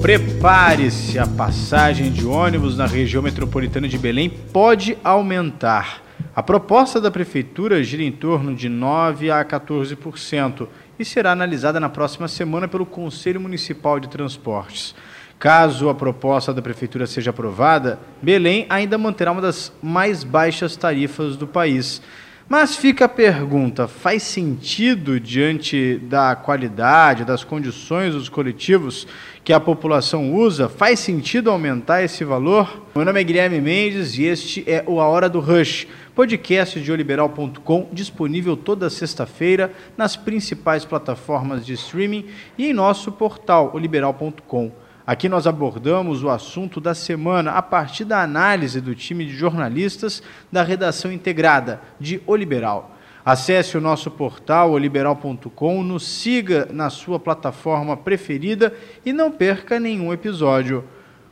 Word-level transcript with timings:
Prepare-se, 0.00 1.18
a 1.18 1.26
passagem 1.26 2.12
de 2.12 2.24
ônibus 2.24 2.76
na 2.78 2.86
região 2.86 3.20
metropolitana 3.20 3.88
de 3.88 3.98
Belém 3.98 4.30
pode 4.30 4.96
aumentar. 5.02 6.02
A 6.34 6.42
proposta 6.42 7.00
da 7.00 7.10
prefeitura 7.10 7.82
gira 7.82 8.04
em 8.04 8.12
torno 8.12 8.54
de 8.54 8.68
9 8.68 9.28
a 9.28 9.44
14% 9.44 10.68
e 10.98 11.04
será 11.04 11.32
analisada 11.32 11.80
na 11.80 11.88
próxima 11.88 12.28
semana 12.28 12.68
pelo 12.68 12.86
Conselho 12.86 13.40
Municipal 13.40 13.98
de 13.98 14.08
Transportes. 14.08 14.94
Caso 15.36 15.88
a 15.88 15.94
proposta 15.94 16.54
da 16.54 16.62
prefeitura 16.62 17.06
seja 17.06 17.30
aprovada, 17.30 17.98
Belém 18.22 18.66
ainda 18.70 18.96
manterá 18.96 19.32
uma 19.32 19.42
das 19.42 19.72
mais 19.82 20.22
baixas 20.22 20.76
tarifas 20.76 21.36
do 21.36 21.46
país. 21.46 22.00
Mas 22.48 22.76
fica 22.76 23.04
a 23.04 23.08
pergunta: 23.08 23.86
faz 23.86 24.22
sentido, 24.22 25.20
diante 25.20 25.98
da 25.98 26.34
qualidade, 26.34 27.22
das 27.22 27.44
condições 27.44 28.14
dos 28.14 28.30
coletivos 28.30 29.06
que 29.44 29.52
a 29.52 29.60
população 29.60 30.34
usa, 30.34 30.66
faz 30.66 30.98
sentido 30.98 31.50
aumentar 31.50 32.02
esse 32.02 32.24
valor? 32.24 32.86
Meu 32.94 33.04
nome 33.04 33.20
é 33.20 33.24
Guilherme 33.24 33.60
Mendes 33.60 34.16
e 34.16 34.24
este 34.24 34.64
é 34.66 34.82
o 34.86 34.98
A 34.98 35.06
Hora 35.06 35.28
do 35.28 35.40
Rush, 35.40 35.86
podcast 36.14 36.80
de 36.80 36.90
oliberal.com, 36.90 37.88
disponível 37.92 38.56
toda 38.56 38.88
sexta-feira 38.88 39.70
nas 39.94 40.16
principais 40.16 40.86
plataformas 40.86 41.66
de 41.66 41.74
streaming 41.74 42.24
e 42.56 42.66
em 42.66 42.72
nosso 42.72 43.12
portal 43.12 43.72
oliberal.com. 43.74 44.87
Aqui 45.08 45.26
nós 45.26 45.46
abordamos 45.46 46.22
o 46.22 46.28
assunto 46.28 46.82
da 46.82 46.94
semana 46.94 47.52
a 47.52 47.62
partir 47.62 48.04
da 48.04 48.22
análise 48.22 48.78
do 48.78 48.94
time 48.94 49.24
de 49.24 49.32
jornalistas 49.34 50.22
da 50.52 50.62
redação 50.62 51.10
integrada 51.10 51.80
de 51.98 52.20
O 52.26 52.36
Liberal. 52.36 52.94
Acesse 53.24 53.78
o 53.78 53.80
nosso 53.80 54.10
portal 54.10 54.72
oliberal.com, 54.72 55.82
nos 55.82 56.06
siga 56.06 56.68
na 56.70 56.90
sua 56.90 57.18
plataforma 57.18 57.96
preferida 57.96 58.70
e 59.02 59.10
não 59.10 59.32
perca 59.32 59.80
nenhum 59.80 60.12
episódio. 60.12 60.84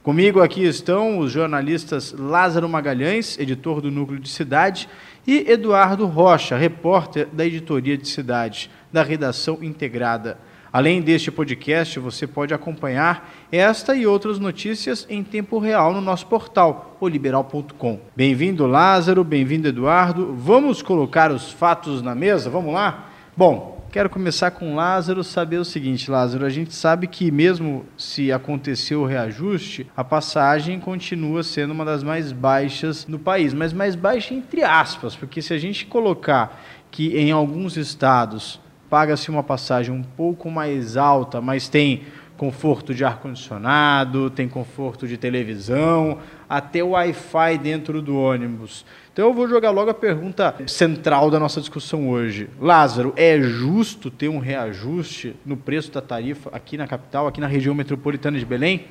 Comigo 0.02 0.40
aqui 0.40 0.64
estão 0.64 1.18
os 1.18 1.30
jornalistas 1.30 2.14
Lázaro 2.18 2.66
Magalhães, 2.70 3.38
editor 3.38 3.82
do 3.82 3.90
Núcleo 3.90 4.18
de 4.18 4.30
Cidade, 4.30 4.88
e 5.26 5.50
Eduardo 5.50 6.06
Rocha, 6.06 6.56
repórter 6.56 7.28
da 7.30 7.44
Editoria 7.44 7.98
de 7.98 8.08
Cidade, 8.08 8.70
da 8.90 9.02
redação 9.02 9.58
integrada. 9.60 10.38
Além 10.76 11.00
deste 11.00 11.30
podcast, 11.30 11.98
você 11.98 12.26
pode 12.26 12.52
acompanhar 12.52 13.32
esta 13.50 13.96
e 13.96 14.06
outras 14.06 14.38
notícias 14.38 15.06
em 15.08 15.24
tempo 15.24 15.58
real 15.58 15.94
no 15.94 16.02
nosso 16.02 16.26
portal, 16.26 16.98
oliberal.com. 17.00 17.98
Bem-vindo, 18.14 18.66
Lázaro, 18.66 19.24
bem-vindo, 19.24 19.68
Eduardo. 19.68 20.34
Vamos 20.34 20.82
colocar 20.82 21.32
os 21.32 21.50
fatos 21.50 22.02
na 22.02 22.14
mesa? 22.14 22.50
Vamos 22.50 22.74
lá? 22.74 23.08
Bom, 23.34 23.86
quero 23.90 24.10
começar 24.10 24.50
com 24.50 24.74
Lázaro, 24.74 25.24
saber 25.24 25.56
o 25.56 25.64
seguinte, 25.64 26.10
Lázaro, 26.10 26.44
a 26.44 26.50
gente 26.50 26.74
sabe 26.74 27.06
que 27.06 27.30
mesmo 27.30 27.86
se 27.96 28.30
aconteceu 28.30 29.00
o 29.00 29.06
reajuste, 29.06 29.90
a 29.96 30.04
passagem 30.04 30.78
continua 30.78 31.42
sendo 31.42 31.70
uma 31.70 31.86
das 31.86 32.02
mais 32.02 32.32
baixas 32.32 33.06
no 33.06 33.18
país, 33.18 33.54
mas 33.54 33.72
mais 33.72 33.94
baixa 33.94 34.34
entre 34.34 34.62
aspas, 34.62 35.16
porque 35.16 35.40
se 35.40 35.54
a 35.54 35.58
gente 35.58 35.86
colocar 35.86 36.62
que 36.90 37.16
em 37.16 37.30
alguns 37.30 37.78
estados 37.78 38.60
paga-se 38.88 39.30
uma 39.30 39.42
passagem 39.42 39.94
um 39.94 40.02
pouco 40.02 40.50
mais 40.50 40.96
alta, 40.96 41.40
mas 41.40 41.68
tem 41.68 42.02
conforto 42.36 42.94
de 42.94 43.04
ar-condicionado, 43.04 44.30
tem 44.30 44.48
conforto 44.48 45.08
de 45.08 45.16
televisão, 45.16 46.18
até 46.48 46.82
Wi-Fi 46.82 47.58
dentro 47.58 48.02
do 48.02 48.16
ônibus. 48.18 48.84
Então 49.12 49.28
eu 49.28 49.32
vou 49.32 49.48
jogar 49.48 49.70
logo 49.70 49.90
a 49.90 49.94
pergunta 49.94 50.54
central 50.66 51.30
da 51.30 51.40
nossa 51.40 51.60
discussão 51.60 52.08
hoje. 52.10 52.50
Lázaro, 52.60 53.14
é 53.16 53.40
justo 53.40 54.10
ter 54.10 54.28
um 54.28 54.38
reajuste 54.38 55.34
no 55.44 55.56
preço 55.56 55.90
da 55.90 56.02
tarifa 56.02 56.50
aqui 56.52 56.76
na 56.76 56.86
capital, 56.86 57.26
aqui 57.26 57.40
na 57.40 57.46
região 57.46 57.74
metropolitana 57.74 58.38
de 58.38 58.44
Belém? 58.44 58.84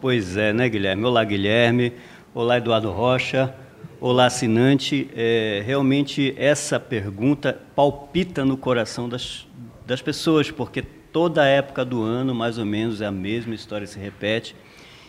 Pois 0.00 0.36
é, 0.36 0.52
né, 0.52 0.68
Guilherme? 0.68 1.04
Olá, 1.04 1.24
Guilherme. 1.24 1.92
Olá, 2.34 2.58
Eduardo 2.58 2.90
Rocha. 2.90 3.54
Olá, 4.00 4.26
assinante. 4.26 5.08
É, 5.14 5.62
realmente 5.64 6.34
essa 6.36 6.80
pergunta 6.80 7.60
palpita 7.74 8.44
no 8.44 8.56
coração 8.56 9.08
das, 9.08 9.46
das 9.92 10.00
pessoas, 10.00 10.50
porque 10.50 10.80
toda 10.80 11.44
época 11.44 11.84
do 11.84 12.02
ano, 12.02 12.34
mais 12.34 12.56
ou 12.56 12.64
menos, 12.64 13.02
é 13.02 13.06
a 13.06 13.12
mesma 13.12 13.54
história 13.54 13.86
se 13.86 13.98
repete. 13.98 14.56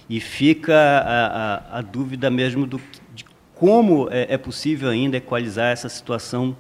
E 0.10 0.20
fica 0.20 0.76
a, 0.76 1.78
a, 1.78 1.80
a 1.80 1.82
dúvida 1.82 2.30
mesmo 2.30 2.68
do, 2.68 2.82
de 3.16 3.24
como 3.56 4.10
é, 4.12 4.34
é 4.34 4.38
possível 4.38 4.90
ainda 4.90 5.16
equalizar 5.16 5.72
essa 5.72 5.88
situação 5.88 6.54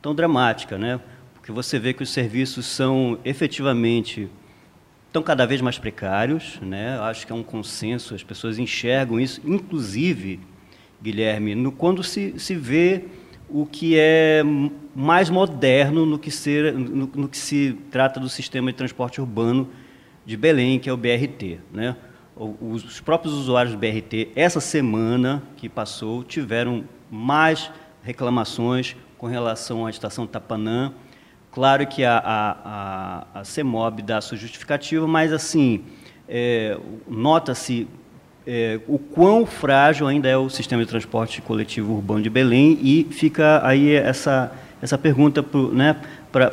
tão 0.00 0.14
dramática, 0.14 0.78
né? 0.78 1.00
Porque 1.34 1.50
você 1.50 1.76
vê 1.76 1.92
que 1.92 2.04
os 2.04 2.10
serviços 2.10 2.64
são 2.64 3.18
efetivamente 3.24 4.30
estão 5.08 5.20
cada 5.20 5.44
vez 5.44 5.60
mais 5.60 5.76
precários, 5.76 6.60
né? 6.62 6.96
Acho 7.00 7.26
que 7.26 7.32
é 7.32 7.34
um 7.34 7.42
consenso, 7.42 8.14
as 8.14 8.22
pessoas 8.22 8.56
enxergam 8.56 9.18
isso, 9.18 9.40
inclusive 9.44 10.38
Guilherme, 11.02 11.56
no, 11.56 11.72
quando 11.72 12.04
se, 12.04 12.38
se 12.38 12.54
vê 12.54 13.04
o 13.48 13.66
que 13.66 13.96
é 13.98 14.42
mais 14.94 15.30
moderno 15.30 16.06
no 16.06 16.18
que, 16.18 16.30
ser, 16.30 16.72
no, 16.72 17.06
no, 17.06 17.28
que 17.28 17.36
se 17.36 17.78
trata 17.90 18.18
do 18.18 18.28
sistema 18.28 18.70
de 18.70 18.78
transporte 18.78 19.20
urbano 19.20 19.68
de 20.24 20.36
Belém, 20.36 20.78
que 20.78 20.88
é 20.88 20.92
o 20.92 20.96
BRT. 20.96 21.60
Né? 21.72 21.96
Os 22.36 23.00
próprios 23.00 23.34
usuários 23.34 23.74
do 23.74 23.78
BRT, 23.78 24.30
essa 24.34 24.60
semana 24.60 25.42
que 25.56 25.68
passou, 25.68 26.24
tiveram 26.24 26.84
mais 27.10 27.70
reclamações 28.02 28.96
com 29.16 29.26
relação 29.26 29.86
à 29.86 29.90
estação 29.90 30.26
Tapanã. 30.26 30.92
Claro 31.52 31.86
que 31.86 32.04
a, 32.04 32.18
a, 32.18 33.28
a, 33.34 33.40
a 33.40 33.44
CEMOB 33.44 34.02
dá 34.02 34.20
sua 34.20 34.36
justificativa, 34.36 35.06
mas 35.06 35.32
assim, 35.32 35.84
é, 36.28 36.78
nota-se 37.06 37.86
é, 38.46 38.80
o 38.86 38.98
quão 38.98 39.46
frágil 39.46 40.06
ainda 40.06 40.28
é 40.28 40.36
o 40.36 40.48
sistema 40.48 40.82
de 40.82 40.88
transporte 40.88 41.40
coletivo 41.40 41.94
urbano 41.94 42.22
de 42.22 42.30
Belém 42.30 42.78
e 42.82 43.06
fica 43.10 43.60
aí 43.66 43.92
essa, 43.94 44.52
essa 44.82 44.98
pergunta 44.98 45.42
para 45.42 45.60
né, 45.72 45.96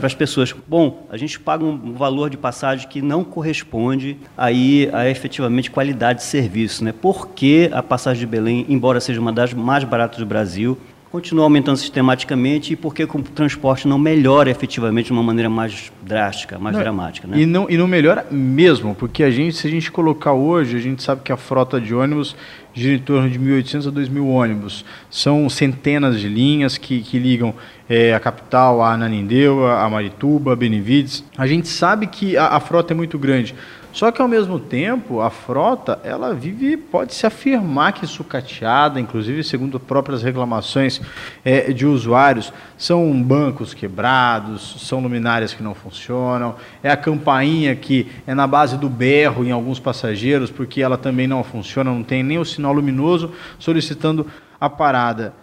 as 0.01 0.13
pessoas. 0.13 0.53
Bom, 0.67 1.05
a 1.09 1.17
gente 1.17 1.39
paga 1.39 1.65
um 1.65 1.93
valor 1.93 2.29
de 2.29 2.37
passagem 2.37 2.87
que 2.87 3.01
não 3.01 3.23
corresponde 3.23 4.17
aí 4.37 4.89
a 4.93 5.09
efetivamente 5.09 5.69
qualidade 5.69 6.19
de 6.19 6.25
serviço. 6.25 6.83
Né? 6.83 6.93
Por 6.93 7.29
que 7.29 7.69
a 7.73 7.83
passagem 7.83 8.21
de 8.21 8.27
Belém, 8.27 8.65
embora 8.69 8.99
seja 8.99 9.19
uma 9.19 9.33
das 9.33 9.53
mais 9.53 9.83
baratas 9.83 10.19
do 10.19 10.25
Brasil, 10.25 10.77
continua 11.11 11.43
aumentando 11.43 11.75
sistematicamente 11.77 12.71
e 12.71 12.75
por 12.75 12.95
que 12.95 13.03
o 13.03 13.21
transporte 13.21 13.85
não 13.85 13.99
melhora 13.99 14.49
efetivamente 14.49 15.07
de 15.07 15.11
uma 15.11 15.21
maneira 15.21 15.49
mais 15.49 15.91
drástica, 16.01 16.57
mais 16.57 16.73
não, 16.73 16.81
dramática. 16.81 17.27
Né? 17.27 17.41
E, 17.41 17.45
não, 17.45 17.69
e 17.69 17.77
não 17.77 17.85
melhora 17.85 18.25
mesmo, 18.31 18.95
porque 18.95 19.21
a 19.21 19.29
gente, 19.29 19.57
se 19.57 19.67
a 19.67 19.69
gente 19.69 19.91
colocar 19.91 20.31
hoje, 20.31 20.77
a 20.77 20.79
gente 20.79 21.03
sabe 21.03 21.21
que 21.21 21.31
a 21.31 21.37
frota 21.37 21.81
de 21.81 21.93
ônibus 21.93 22.33
gira 22.73 22.95
em 22.95 22.99
torno 22.99 23.29
de 23.29 23.37
1.800 23.37 23.89
a 23.89 23.91
2.000 23.91 24.25
ônibus. 24.25 24.85
São 25.09 25.49
centenas 25.49 26.17
de 26.17 26.29
linhas 26.29 26.77
que, 26.77 27.01
que 27.01 27.19
ligam 27.19 27.53
é, 27.89 28.13
a 28.13 28.19
capital, 28.19 28.81
a 28.81 28.93
Ananindeu, 28.93 29.67
a 29.67 29.89
Marituba, 29.89 30.53
a 30.53 30.55
Benevides. 30.55 31.25
A 31.37 31.45
gente 31.45 31.67
sabe 31.67 32.07
que 32.07 32.37
a, 32.37 32.47
a 32.47 32.59
frota 32.61 32.93
é 32.93 32.95
muito 32.95 33.19
grande. 33.19 33.53
Só 33.91 34.11
que 34.11 34.21
ao 34.21 34.27
mesmo 34.27 34.57
tempo, 34.57 35.19
a 35.19 35.29
frota, 35.29 35.99
ela 36.03 36.33
vive, 36.33 36.77
pode 36.77 37.13
se 37.13 37.25
afirmar 37.25 37.93
que 37.93 38.07
sucateada, 38.07 38.99
inclusive 38.99 39.43
segundo 39.43 39.79
próprias 39.79 40.23
reclamações 40.23 41.01
é, 41.43 41.73
de 41.73 41.85
usuários, 41.85 42.53
são 42.77 43.21
bancos 43.21 43.73
quebrados, 43.73 44.87
são 44.87 45.01
luminárias 45.01 45.53
que 45.53 45.61
não 45.61 45.75
funcionam, 45.75 46.55
é 46.81 46.89
a 46.89 46.97
campainha 46.97 47.75
que 47.75 48.07
é 48.25 48.33
na 48.33 48.47
base 48.47 48.77
do 48.77 48.87
berro 48.87 49.43
em 49.43 49.51
alguns 49.51 49.79
passageiros, 49.79 50.49
porque 50.49 50.81
ela 50.81 50.97
também 50.97 51.27
não 51.27 51.43
funciona, 51.43 51.91
não 51.91 52.03
tem 52.03 52.23
nem 52.23 52.39
o 52.39 52.45
sinal 52.45 52.71
luminoso 52.71 53.31
solicitando 53.59 54.25
a 54.59 54.69
parada. 54.69 55.33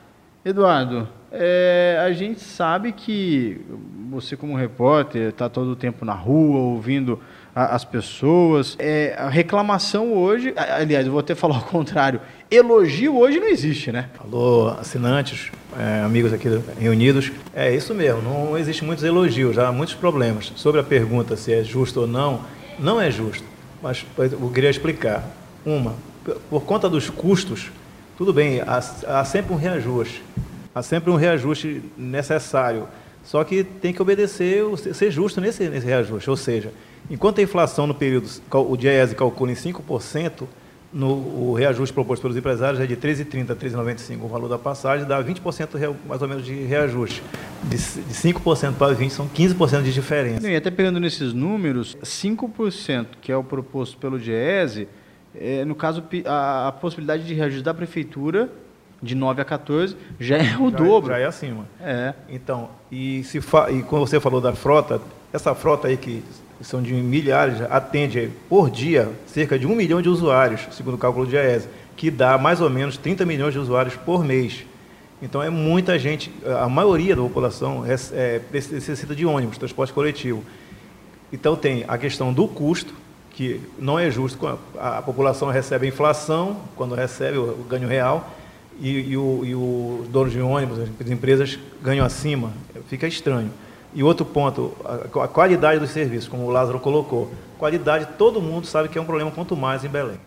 Eduardo, 0.45 1.07
é, 1.31 2.03
a 2.03 2.11
gente 2.13 2.41
sabe 2.41 2.93
que 2.93 3.61
você 4.11 4.37
como 4.37 4.57
repórter 4.57 5.29
está 5.29 5.49
todo 5.49 5.73
o 5.73 5.77
tempo 5.77 6.05
na 6.05 6.15
rua 6.15 6.59
ouvindo 6.59 7.21
as 7.55 7.85
pessoas. 7.85 8.77
É, 8.79 9.15
a 9.19 9.29
reclamação 9.29 10.13
hoje, 10.13 10.55
aliás, 10.57 11.07
eu 11.07 11.13
vou 11.13 11.21
até 11.21 11.35
falar 11.35 11.59
o 11.61 11.65
contrário, 11.65 12.21
elogio 12.51 13.17
hoje 13.17 13.41
não 13.41 13.49
existe, 13.49 13.91
né? 13.93 14.09
Alô, 14.19 14.69
assinantes, 14.69 15.51
é, 15.79 16.03
amigos 16.03 16.33
aqui 16.33 16.49
reunidos. 16.79 17.33
É 17.55 17.75
isso 17.75 17.95
mesmo, 17.95 18.23
não 18.23 18.57
existe 18.57 18.85
muitos 18.85 19.05
elogios, 19.05 19.59
há 19.59 19.73
muitos 19.73 19.95
problemas. 19.95 20.53
Sobre 20.57 20.81
a 20.81 20.85
pergunta 20.85 21.37
se 21.37 21.53
é 21.53 21.65
justo 21.65 22.01
ou 22.01 22.07
não, 22.07 22.41
não 22.79 23.01
é 23.01 23.11
justo, 23.11 23.45
mas 23.83 24.05
eu 24.19 24.51
queria 24.51 24.71
explicar. 24.71 25.25
Uma, 25.67 25.95
por 26.49 26.63
conta 26.63 26.89
dos 26.89 27.11
custos, 27.11 27.71
tudo 28.17 28.33
bem, 28.33 28.61
há, 28.61 28.79
há 28.79 29.25
sempre 29.25 29.53
um 29.53 29.57
reajuste, 29.57 30.23
há 30.75 30.83
sempre 30.83 31.11
um 31.11 31.17
reajuste 31.17 31.83
necessário, 31.97 32.89
só 33.25 33.45
que 33.45 33.63
tem 33.63 33.93
que 33.93 34.01
obedecer, 34.01 34.65
ser 34.95 35.11
justo 35.11 35.41
nesse, 35.41 35.69
nesse 35.69 35.87
reajuste, 35.87 36.31
ou 36.31 36.37
seja, 36.37 36.73
Enquanto 37.11 37.39
a 37.39 37.43
inflação 37.43 37.87
no 37.87 37.95
período, 37.95 38.29
o 38.53 38.77
DIEESE 38.77 39.15
calcula 39.15 39.51
em 39.51 39.55
5%, 39.55 40.47
no, 40.93 41.09
o 41.51 41.55
reajuste 41.55 41.93
proposto 41.93 42.23
pelos 42.23 42.37
empresários 42.37 42.81
é 42.81 42.87
de 42.87 42.97
13,30 42.97 43.51
a 43.51 43.57
13,95 43.57 44.23
o 44.23 44.29
valor 44.29 44.49
da 44.49 44.59
passagem, 44.59 45.07
dá 45.07 45.23
20% 45.23 45.95
mais 46.07 46.23
ou 46.23 46.29
menos 46.29 46.45
de 46.45 46.55
reajuste. 46.65 47.23
De, 47.65 47.77
de 47.77 48.15
5% 48.15 48.75
para 48.75 48.95
20% 48.95 49.11
são 49.11 49.29
15% 49.29 49.83
de 49.83 49.93
diferença. 49.93 50.49
E 50.49 50.57
até 50.57 50.71
pegando 50.71 50.99
nesses 50.99 51.33
números, 51.33 51.97
5% 52.03 53.07
que 53.21 53.31
é 53.31 53.37
o 53.37 53.45
proposto 53.45 53.99
pelo 53.99 54.19
DIEESE, 54.19 54.89
é, 55.35 55.65
no 55.65 55.75
caso, 55.75 56.03
a, 56.25 56.69
a, 56.69 56.73
possibilidade 56.73 57.25
de 57.25 57.35
reajuste 57.35 57.63
da 57.63 57.75
prefeitura 57.75 58.51
de 59.01 59.15
9 59.15 59.43
a 59.43 59.45
14 59.45 59.95
já 60.19 60.39
é 60.39 60.57
o 60.59 60.71
já, 60.71 60.77
dobro. 60.77 61.13
Já 61.13 61.19
é 61.19 61.25
acima. 61.27 61.67
É. 61.81 62.15
Então, 62.29 62.71
e, 62.91 63.23
se 63.25 63.41
fa... 63.41 63.71
e 63.71 63.83
quando 63.83 64.07
você 64.07 64.19
falou 64.19 64.41
da 64.41 64.55
frota, 64.55 65.01
essa 65.33 65.55
frota 65.55 65.89
aí 65.89 65.97
que 65.97 66.25
são 66.61 66.83
de 66.83 66.93
milhares, 66.93 67.61
atende 67.71 68.31
por 68.49 68.71
dia 68.71 69.11
cerca 69.27 69.59
de 69.59 69.67
um 69.67 69.75
milhão 69.75 70.03
de 70.03 70.09
usuários, 70.09 70.67
segundo 70.73 70.95
o 70.95 70.99
cálculo 70.99 71.27
de 71.27 71.37
AES, 71.37 71.69
que 71.97 72.11
dá 72.11 72.37
mais 72.39 72.61
ou 72.61 72.69
menos 72.69 72.97
30 72.97 73.25
milhões 73.25 73.53
de 73.53 73.59
usuários 73.59 73.95
por 73.97 74.25
mês. 74.25 74.65
Então 75.21 75.43
é 75.43 75.51
muita 75.51 75.99
gente, 75.99 76.33
a 76.61 76.69
maioria 76.69 77.17
da 77.17 77.23
população 77.23 77.85
é, 77.85 77.95
é, 78.13 78.41
necessita 78.53 79.15
de 79.15 79.27
ônibus, 79.27 79.59
transporte 79.59 79.93
coletivo. 79.93 80.43
Então 81.33 81.57
tem 81.57 81.85
a 81.89 81.99
questão 81.99 82.33
do 82.33 82.47
custo, 82.47 82.95
que 83.33 83.61
não 83.79 83.99
é 83.99 84.11
justo, 84.11 84.59
a, 84.79 84.99
a 84.99 85.03
população 85.03 85.49
recebe 85.49 85.87
a 85.87 85.89
inflação, 85.89 86.57
quando 86.77 86.95
recebe 86.95 87.39
o, 87.39 87.51
o 87.51 87.67
ganho 87.69 87.89
real, 87.89 88.33
e, 88.81 89.11
e, 89.11 89.17
o, 89.17 89.43
e 89.45 89.55
o 89.55 90.07
dono 90.09 90.31
de 90.31 90.41
ônibus, 90.41 90.79
as 90.79 91.11
empresas 91.11 91.59
ganham 91.83 92.07
acima, 92.07 92.53
fica 92.89 93.07
estranho. 93.07 93.51
E 93.95 94.03
outro 94.03 94.25
ponto, 94.25 94.77
a, 94.85 95.29
qualidade 95.29 95.81
dos 95.81 95.91
serviços, 95.91 96.29
como 96.29 96.45
o 96.45 96.51
Lázaro 96.51 96.79
colocou. 96.79 97.33
Qualidade, 97.59 98.09
todo 98.19 98.41
mundo 98.41 98.67
sabe 98.67 98.89
que 98.89 98.99
é 98.99 99.01
um 99.01 99.07
problema, 99.07 99.31
quanto 99.31 99.57
mais 99.57 99.85
em 99.85 99.89
Belém. 99.89 100.21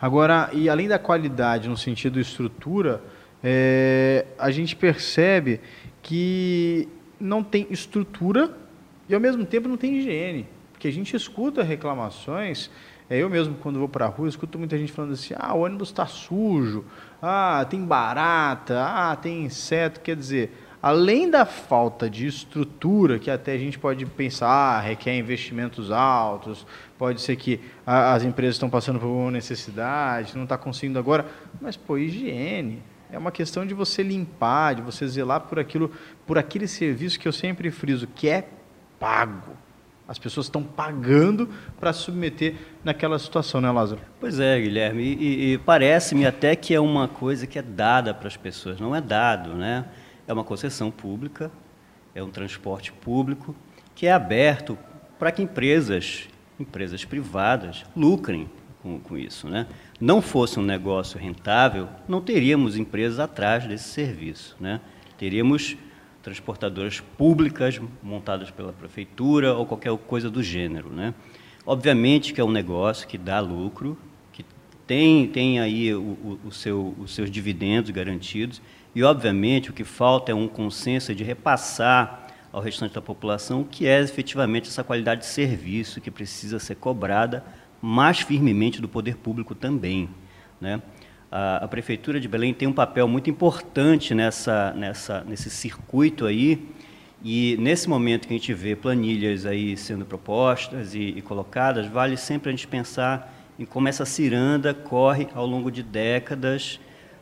Agora, 0.00 0.50
e 0.52 0.68
além 0.68 0.88
da 0.88 0.98
qualidade 0.98 1.68
no 1.68 1.76
sentido 1.76 2.20
estrutura, 2.20 3.00
é, 3.42 4.26
a 4.38 4.50
gente 4.50 4.74
percebe 4.74 5.60
que 6.02 6.88
não 7.18 7.42
tem 7.42 7.66
estrutura 7.70 8.50
e 9.08 9.14
ao 9.14 9.20
mesmo 9.20 9.44
tempo 9.44 9.68
não 9.68 9.76
tem 9.76 9.96
higiene. 9.96 10.46
Porque 10.72 10.88
a 10.88 10.92
gente 10.92 11.14
escuta 11.16 11.62
reclamações, 11.62 12.70
é, 13.08 13.18
eu 13.18 13.30
mesmo 13.30 13.54
quando 13.54 13.78
vou 13.78 13.88
para 13.88 14.06
a 14.06 14.08
rua 14.08 14.28
escuto 14.28 14.58
muita 14.58 14.76
gente 14.76 14.92
falando 14.92 15.12
assim, 15.12 15.34
ah, 15.36 15.54
o 15.54 15.60
ônibus 15.60 15.88
está 15.88 16.06
sujo, 16.06 16.84
ah, 17.22 17.64
tem 17.68 17.84
barata, 17.84 18.82
ah, 18.82 19.16
tem 19.16 19.44
inseto, 19.44 20.00
quer 20.00 20.16
dizer, 20.16 20.52
além 20.84 21.30
da 21.30 21.46
falta 21.46 22.10
de 22.10 22.26
estrutura, 22.26 23.18
que 23.18 23.30
até 23.30 23.52
a 23.52 23.58
gente 23.58 23.78
pode 23.78 24.04
pensar, 24.04 24.48
ah, 24.48 24.80
requer 24.80 25.16
investimentos 25.16 25.90
altos, 25.90 26.66
pode 26.98 27.22
ser 27.22 27.36
que 27.36 27.58
as 27.86 28.22
empresas 28.22 28.56
estão 28.56 28.68
passando 28.68 29.00
por 29.00 29.06
uma 29.06 29.30
necessidade, 29.30 30.36
não 30.36 30.42
está 30.42 30.58
conseguindo 30.58 30.98
agora, 30.98 31.24
mas, 31.58 31.74
pô, 31.74 31.96
higiene, 31.96 32.82
é 33.10 33.16
uma 33.16 33.32
questão 33.32 33.64
de 33.64 33.72
você 33.72 34.02
limpar, 34.02 34.74
de 34.74 34.82
você 34.82 35.08
zelar 35.08 35.40
por 35.40 35.58
aquilo, 35.58 35.90
por 36.26 36.36
aquele 36.36 36.68
serviço 36.68 37.18
que 37.18 37.26
eu 37.26 37.32
sempre 37.32 37.70
friso, 37.70 38.06
que 38.06 38.28
é 38.28 38.46
pago. 39.00 39.56
As 40.06 40.18
pessoas 40.18 40.44
estão 40.44 40.62
pagando 40.62 41.48
para 41.80 41.94
submeter 41.94 42.56
naquela 42.84 43.18
situação, 43.18 43.58
né, 43.58 43.70
Lázaro? 43.70 44.02
Pois 44.20 44.38
é, 44.38 44.60
Guilherme. 44.60 45.02
E, 45.02 45.54
e 45.54 45.58
parece-me 45.58 46.26
até 46.26 46.54
que 46.54 46.74
é 46.74 46.80
uma 46.80 47.08
coisa 47.08 47.46
que 47.46 47.58
é 47.58 47.62
dada 47.62 48.12
para 48.12 48.28
as 48.28 48.36
pessoas. 48.36 48.78
Não 48.78 48.94
é 48.94 49.00
dado, 49.00 49.54
né? 49.54 49.86
É 50.26 50.32
uma 50.32 50.44
concessão 50.44 50.90
pública, 50.90 51.50
é 52.14 52.22
um 52.22 52.30
transporte 52.30 52.92
público 52.92 53.54
que 53.94 54.06
é 54.06 54.12
aberto 54.12 54.78
para 55.18 55.30
que 55.30 55.42
empresas, 55.42 56.28
empresas 56.58 57.04
privadas, 57.04 57.84
lucrem 57.96 58.50
com, 58.82 58.98
com 59.00 59.16
isso, 59.16 59.48
né? 59.48 59.66
não 60.00 60.20
fosse 60.20 60.60
um 60.60 60.62
negócio 60.62 61.18
rentável, 61.18 61.88
não 62.06 62.20
teríamos 62.20 62.76
empresas 62.76 63.18
atrás 63.18 63.66
desse 63.66 63.88
serviço. 63.88 64.56
Né? 64.60 64.80
Teríamos 65.16 65.76
transportadoras 66.22 67.00
públicas 67.00 67.80
montadas 68.02 68.50
pela 68.50 68.72
prefeitura 68.72 69.54
ou 69.54 69.66
qualquer 69.66 69.96
coisa 69.98 70.30
do 70.30 70.42
gênero. 70.42 70.90
Né? 70.90 71.14
Obviamente 71.66 72.32
que 72.32 72.40
é 72.40 72.44
um 72.44 72.50
negócio 72.50 73.06
que 73.08 73.16
dá 73.16 73.40
lucro, 73.40 73.96
que 74.32 74.44
tem, 74.86 75.26
tem 75.28 75.60
aí 75.60 75.94
o, 75.94 76.00
o, 76.00 76.40
o 76.46 76.52
seu, 76.52 76.94
os 76.98 77.14
seus 77.14 77.30
dividendos 77.30 77.90
garantidos, 77.90 78.60
e 78.94 79.02
obviamente 79.02 79.70
o 79.70 79.72
que 79.72 79.84
falta 79.84 80.32
é 80.32 80.34
um 80.34 80.46
consenso 80.46 81.14
de 81.14 81.24
repassar 81.24 82.28
ao 82.52 82.60
restante 82.60 82.94
da 82.94 83.02
população 83.02 83.62
o 83.62 83.64
que 83.64 83.86
é 83.86 84.00
efetivamente 84.00 84.68
essa 84.68 84.84
qualidade 84.84 85.22
de 85.22 85.26
serviço 85.26 86.00
que 86.00 86.10
precisa 86.10 86.58
ser 86.58 86.76
cobrada 86.76 87.44
mais 87.82 88.20
firmemente 88.20 88.80
do 88.80 88.88
poder 88.88 89.16
público 89.16 89.54
também. 89.54 90.08
Né? 90.60 90.80
A, 91.30 91.64
a, 91.64 91.68
Prefeitura 91.68 92.20
de 92.20 92.28
Belém 92.28 92.54
tem 92.54 92.68
um 92.68 92.72
papel 92.72 93.06
muito 93.08 93.28
importante 93.28 94.14
nessa, 94.14 94.72
nessa, 94.72 95.24
nesse 95.24 95.50
circuito 95.50 96.24
aí, 96.24 96.66
e 97.22 97.56
nesse 97.58 97.88
momento 97.88 98.28
que 98.28 98.34
a 98.34 98.36
gente 98.36 98.52
vê 98.54 98.76
planilhas 98.76 99.46
aí 99.46 99.76
sendo 99.76 100.04
propostas 100.04 100.94
e, 100.94 101.00
e 101.00 101.22
colocadas, 101.22 101.86
vale 101.86 102.16
sempre 102.16 102.50
a 102.50 102.52
gente 102.52 102.68
pensar 102.68 103.34
em 103.58 103.64
como 103.64 103.88
essa 103.88 104.04
ciranda 104.04 104.72
corre 104.72 105.28
ao 105.34 105.46
longo 105.46 105.70
de 105.70 105.82
décadas 105.82 106.78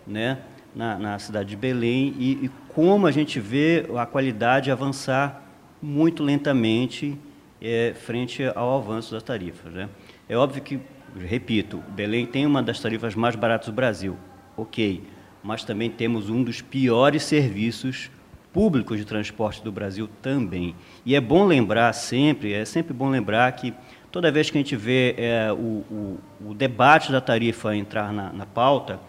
né, 0.06 0.38
na, 0.74 0.98
na 0.98 1.18
cidade 1.18 1.50
de 1.50 1.56
Belém 1.56 2.14
e, 2.18 2.32
e 2.44 2.50
como 2.68 3.06
a 3.06 3.10
gente 3.10 3.38
vê 3.38 3.86
a 3.96 4.06
qualidade 4.06 4.70
avançar 4.70 5.42
muito 5.80 6.22
lentamente 6.22 7.18
é, 7.60 7.94
frente 7.94 8.42
ao 8.54 8.76
avanço 8.76 9.12
das 9.12 9.22
tarifas. 9.22 9.72
Né? 9.72 9.88
É 10.28 10.36
óbvio 10.36 10.62
que, 10.62 10.80
repito, 11.18 11.82
Belém 11.88 12.26
tem 12.26 12.46
uma 12.46 12.62
das 12.62 12.80
tarifas 12.80 13.14
mais 13.14 13.36
baratas 13.36 13.66
do 13.66 13.72
Brasil, 13.72 14.16
ok, 14.56 15.02
mas 15.42 15.64
também 15.64 15.90
temos 15.90 16.30
um 16.30 16.42
dos 16.42 16.60
piores 16.60 17.22
serviços 17.24 18.10
públicos 18.52 18.98
de 18.98 19.04
transporte 19.04 19.62
do 19.62 19.72
Brasil 19.72 20.08
também. 20.20 20.74
E 21.04 21.14
é 21.14 21.20
bom 21.20 21.44
lembrar 21.44 21.92
sempre, 21.94 22.52
é 22.52 22.64
sempre 22.64 22.92
bom 22.92 23.08
lembrar 23.08 23.50
que 23.52 23.72
toda 24.10 24.30
vez 24.30 24.50
que 24.50 24.58
a 24.58 24.60
gente 24.60 24.76
vê 24.76 25.14
é, 25.16 25.52
o, 25.52 25.56
o, 25.56 26.18
o, 26.48 26.54
debate 26.54 27.10
da 27.10 27.20
tarifa 27.20 27.74
entrar 27.74 28.12
na, 28.12 28.30
na 28.32 28.44
pauta, 28.44 29.00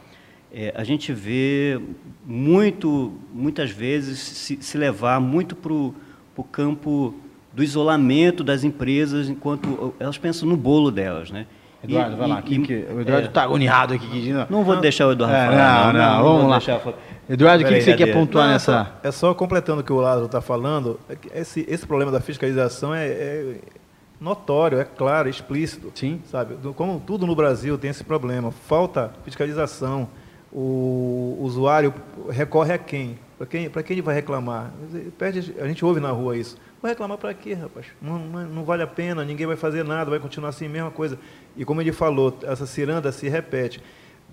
é, 0.54 0.72
a 0.76 0.84
gente 0.84 1.12
vê 1.12 1.82
muito, 2.26 3.14
muitas 3.34 3.72
vezes 3.72 4.20
se, 4.20 4.58
se 4.62 4.78
levar 4.78 5.20
muito 5.20 5.56
para 5.56 5.74
o 5.74 5.94
campo 6.52 7.16
do 7.52 7.64
isolamento 7.64 8.44
das 8.44 8.64
empresas 8.64 9.30
enquanto 9.30 9.94
elas 10.00 10.18
pensam 10.18 10.48
no 10.48 10.56
bolo 10.56 10.92
delas, 10.92 11.32
né? 11.32 11.48
Eduardo, 11.84 12.16
e, 12.16 12.18
vai 12.18 12.28
lá. 12.28 12.44
E, 12.46 12.60
que, 12.60 12.74
o 12.74 13.02
Eduardo 13.02 13.28
está 13.28 13.42
é, 13.42 13.44
agoniado 13.44 13.94
aqui. 13.94 14.08
Que, 14.08 14.32
não, 14.32 14.48
não 14.50 14.64
vou 14.64 14.80
deixar 14.80 15.08
o 15.08 15.12
Eduardo 15.12 15.36
é, 15.36 15.46
falar. 15.48 15.94
Não, 15.94 16.00
não, 16.00 16.16
não 16.16 16.24
vamos 16.24 16.50
lá. 16.50 16.58
Deixar... 16.58 16.82
Eduardo, 17.28 17.64
o 17.64 17.68
que, 17.68 17.74
que, 17.74 17.82
você 17.82 17.96
quer 17.96 18.14
pontuar 18.14 18.46
não, 18.46 18.54
nessa... 18.54 18.94
É 19.04 19.12
só, 19.12 19.28
é 19.28 19.30
só 19.30 19.34
completando 19.34 19.82
o 19.82 19.84
que 19.84 19.92
o 19.92 19.98
Lázaro 19.98 20.28
está 20.28 20.40
falando, 20.40 21.00
é 21.10 21.40
esse, 21.40 21.66
esse 21.68 21.86
problema 21.86 22.12
da 22.12 22.22
fiscalização 22.22 22.94
é, 22.94 23.08
é, 23.08 23.56
notório, 24.20 24.80
é 24.80 24.86
claro, 24.86 25.28
é 25.28 25.32
explícito. 25.32 25.92
Sim. 25.96 26.22
Sabe? 26.26 26.56
Como 26.76 27.02
tudo 27.06 27.28
no 27.28 27.36
Brasil 27.36 27.78
tem 27.78 27.90
esse 27.90 28.04
problema. 28.04 28.52
Falta 28.52 29.12
fiscalização. 29.26 30.08
O 30.56 31.40
usuário 31.42 31.92
recorre 32.30 32.74
a 32.74 32.78
quem? 32.78 33.18
Para 33.38 33.48
quem, 33.48 33.70
quem 33.70 33.84
ele 33.96 34.02
vai 34.02 34.14
reclamar? 34.14 34.72
Perde, 35.18 35.56
a 35.60 35.68
gente 35.68 35.84
ouve 35.84 36.00
na 36.00 36.12
rua 36.12 36.38
isso. 36.38 36.56
Vai 36.82 36.92
reclamar 36.92 37.18
para 37.18 37.34
quê, 37.34 37.54
rapaz? 37.54 37.88
Não, 38.02 38.20
não, 38.20 38.46
não, 38.46 38.64
vale 38.64 38.84
a 38.84 38.88
pena, 38.88 39.26
ninguém 39.26 39.48
vai 39.48 39.56
fazer 39.56 39.84
nada, 39.84 40.12
vai 40.12 40.20
continuar 40.20 40.50
assim, 40.50 40.68
mesma 40.68 40.92
coisa. 40.92 41.18
E 41.58 41.66
como 41.66 41.82
ele 41.82 41.92
falou, 41.92 42.38
essa 42.44 42.66
ciranda 42.66 43.12
se 43.12 43.28
repete. 43.28 43.82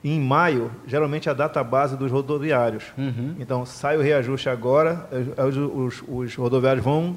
Em 0.03 0.21
maio, 0.21 0.71
geralmente 0.87 1.29
é 1.29 1.33
a 1.33 1.35
data 1.35 1.63
base 1.65 1.97
dos 1.97 2.13
rodoviários. 2.13 2.85
Uhum. 2.99 3.37
Então, 3.39 3.65
sai 3.65 3.97
o 3.97 4.03
reajuste 4.03 4.49
agora, 4.49 5.09
os, 5.49 5.57
os, 5.57 6.05
os, 6.09 6.35
rodoviários 6.35 6.85
vão 6.85 7.17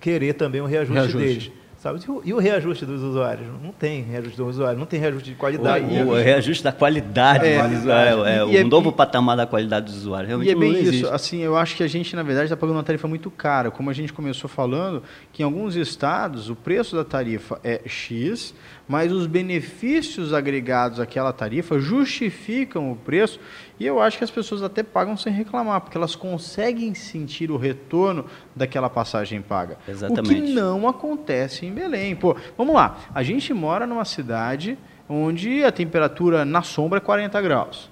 querer 0.00 0.34
também 0.34 0.60
o 0.60 0.66
reajuste, 0.66 0.94
reajuste. 0.94 1.18
deles. 1.26 1.52
Sabe? 1.82 1.98
E 2.24 2.32
o 2.32 2.38
reajuste 2.38 2.86
dos 2.86 3.02
usuários? 3.02 3.48
Não 3.60 3.72
tem 3.72 4.02
reajuste 4.02 4.36
do 4.36 4.46
usuário, 4.46 4.78
não 4.78 4.86
tem 4.86 5.00
reajuste 5.00 5.30
de 5.30 5.34
qualidade. 5.34 5.84
O, 5.84 6.10
o 6.10 6.14
reajuste 6.14 6.62
da 6.62 6.70
qualidade 6.70 7.44
é, 7.44 7.60
do 7.60 7.74
usuário, 7.74 8.24
é, 8.24 8.44
o 8.44 8.56
é, 8.56 8.62
novo 8.62 8.90
e, 8.90 8.92
patamar 8.92 9.36
da 9.36 9.48
qualidade 9.48 9.86
do 9.86 9.96
usuário. 9.96 10.28
Realmente 10.28 10.48
e 10.48 10.52
é 10.52 10.54
bem 10.54 10.80
isso. 10.80 11.08
Assim, 11.08 11.40
eu 11.40 11.56
acho 11.56 11.74
que 11.74 11.82
a 11.82 11.88
gente, 11.88 12.14
na 12.14 12.22
verdade, 12.22 12.46
está 12.46 12.56
pagando 12.56 12.76
uma 12.76 12.84
tarifa 12.84 13.08
muito 13.08 13.28
cara. 13.32 13.68
Como 13.68 13.90
a 13.90 13.92
gente 13.92 14.12
começou 14.12 14.48
falando, 14.48 15.02
que 15.32 15.42
em 15.42 15.44
alguns 15.44 15.74
estados 15.74 16.48
o 16.48 16.54
preço 16.54 16.94
da 16.94 17.04
tarifa 17.04 17.58
é 17.64 17.80
X, 17.84 18.54
mas 18.86 19.10
os 19.10 19.26
benefícios 19.26 20.32
agregados 20.32 21.00
àquela 21.00 21.32
tarifa 21.32 21.80
justificam 21.80 22.92
o 22.92 22.94
preço 22.96 23.40
e 23.82 23.86
eu 23.86 24.00
acho 24.00 24.16
que 24.16 24.22
as 24.22 24.30
pessoas 24.30 24.62
até 24.62 24.80
pagam 24.80 25.16
sem 25.16 25.32
reclamar, 25.32 25.80
porque 25.80 25.96
elas 25.96 26.14
conseguem 26.14 26.94
sentir 26.94 27.50
o 27.50 27.56
retorno 27.56 28.26
daquela 28.54 28.88
passagem 28.88 29.42
paga. 29.42 29.76
Exatamente. 29.88 30.30
O 30.30 30.44
que 30.46 30.52
não 30.52 30.86
acontece 30.86 31.66
em 31.66 31.72
Belém. 31.72 32.14
Pô, 32.14 32.36
vamos 32.56 32.76
lá, 32.76 32.96
a 33.12 33.24
gente 33.24 33.52
mora 33.52 33.84
numa 33.84 34.04
cidade 34.04 34.78
onde 35.08 35.64
a 35.64 35.72
temperatura 35.72 36.44
na 36.44 36.62
sombra 36.62 36.98
é 36.98 37.00
40 37.00 37.42
graus. 37.42 37.90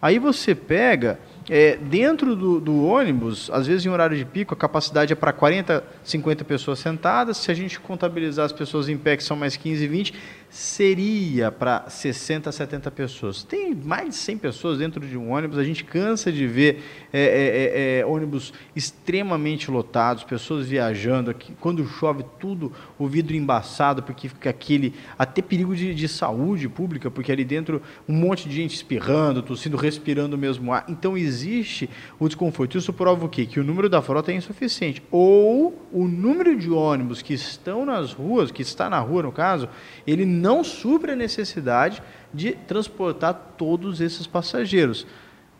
Aí 0.00 0.18
você 0.18 0.54
pega 0.54 1.18
é, 1.50 1.76
dentro 1.76 2.34
do, 2.34 2.58
do, 2.58 2.86
ônibus, 2.86 3.50
às 3.52 3.66
vezes 3.66 3.84
em 3.84 3.88
horário 3.88 4.16
de 4.16 4.24
pico, 4.24 4.54
a 4.54 4.56
capacidade 4.56 5.12
é 5.12 5.16
para 5.16 5.32
40, 5.32 5.84
50 6.02 6.44
pessoas 6.44 6.78
sentadas. 6.78 7.36
Se 7.36 7.50
a 7.50 7.54
gente 7.54 7.78
contabilizar 7.78 8.46
as 8.46 8.52
pessoas 8.52 8.88
em 8.88 8.96
pé, 8.96 9.16
que 9.16 9.24
são 9.24 9.36
mais 9.36 9.56
15, 9.56 9.86
20, 9.86 10.14
seria 10.48 11.50
para 11.50 11.88
60, 11.88 12.50
70 12.50 12.90
pessoas. 12.90 13.42
Tem 13.42 13.74
mais 13.74 14.10
de 14.10 14.14
100 14.16 14.38
pessoas 14.38 14.78
dentro 14.78 15.06
de 15.06 15.16
um 15.16 15.32
ônibus, 15.32 15.58
a 15.58 15.64
gente 15.64 15.84
cansa 15.84 16.32
de 16.32 16.46
ver 16.46 16.82
é, 17.12 17.20
é, 17.20 17.98
é, 17.98 18.00
é 18.00 18.06
ônibus 18.06 18.52
extremamente 18.74 19.70
lotados, 19.70 20.24
pessoas 20.24 20.66
viajando, 20.66 21.30
aqui, 21.30 21.52
quando 21.60 21.86
chove 21.86 22.24
tudo, 22.38 22.72
o 22.98 23.06
vidro 23.06 23.36
embaçado, 23.36 24.02
porque 24.02 24.28
fica 24.28 24.50
aquele, 24.50 24.94
até 25.18 25.42
perigo 25.42 25.74
de, 25.74 25.94
de 25.94 26.08
saúde 26.08 26.68
pública, 26.68 27.10
porque 27.10 27.32
ali 27.32 27.44
dentro 27.44 27.82
um 28.08 28.14
monte 28.14 28.48
de 28.48 28.56
gente 28.56 28.74
espirrando, 28.74 29.42
tossindo, 29.42 29.76
respirando 29.76 30.36
o 30.36 30.38
mesmo 30.38 30.72
ar. 30.72 30.84
Então 30.88 31.16
existe 31.16 31.88
o 32.18 32.26
desconforto. 32.26 32.78
Isso 32.78 32.92
prova 32.92 33.26
o 33.26 33.28
quê? 33.28 33.46
Que 33.46 33.60
o 33.60 33.64
número 33.64 33.88
da 33.88 34.00
frota 34.02 34.32
é 34.32 34.34
insuficiente. 34.34 35.02
Ou 35.10 35.86
o 35.92 36.06
número 36.06 36.56
de 36.56 36.70
ônibus 36.70 37.22
que 37.22 37.34
estão 37.34 37.84
nas 37.84 38.12
ruas, 38.12 38.50
que 38.50 38.62
está 38.62 38.88
na 38.88 38.98
rua 38.98 39.22
no 39.22 39.32
caso, 39.32 39.68
ele 40.06 40.24
não 40.36 40.62
supre 40.62 41.12
a 41.12 41.16
necessidade 41.16 42.02
de 42.32 42.52
transportar 42.52 43.54
todos 43.56 44.00
esses 44.00 44.26
passageiros. 44.26 45.06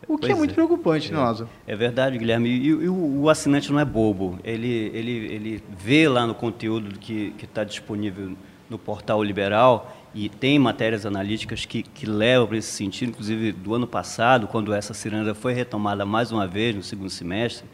O 0.06 0.18
que 0.18 0.26
é 0.26 0.28
pois 0.28 0.32
é 0.32 0.34
muito 0.34 0.50
é. 0.50 0.54
preocupante, 0.54 1.12
né, 1.12 1.18
Lázaro? 1.18 1.48
É 1.66 1.74
verdade, 1.74 2.16
Guilherme. 2.18 2.48
E, 2.48 2.66
e 2.66 2.88
o, 2.88 3.22
o, 3.22 3.30
assinante 3.30 3.72
não 3.72 3.80
é 3.80 3.84
bobo. 3.84 4.38
Ele, 4.44 4.90
ele, 4.94 5.10
ele 5.10 5.64
vê 5.76 6.08
lá 6.08 6.26
no 6.26 6.34
conteúdo 6.34 6.98
que 6.98 7.34
está 7.42 7.64
disponível 7.64 8.36
no 8.68 8.78
portal 8.78 9.22
liberal 9.22 9.96
e 10.14 10.28
tem 10.28 10.58
matérias 10.58 11.04
analíticas 11.04 11.64
que, 11.64 11.82
que 11.82 12.06
levam 12.06 12.46
para 12.46 12.56
esse 12.56 12.70
sentido, 12.70 13.10
inclusive 13.10 13.52
do 13.52 13.74
ano 13.74 13.86
passado, 13.86 14.46
quando 14.46 14.72
essa 14.72 14.94
ciranda 14.94 15.34
foi 15.34 15.52
retomada 15.52 16.04
mais 16.04 16.32
uma 16.32 16.46
vez 16.46 16.74
no 16.74 16.82
segundo 16.82 17.10
semestre, 17.10 17.66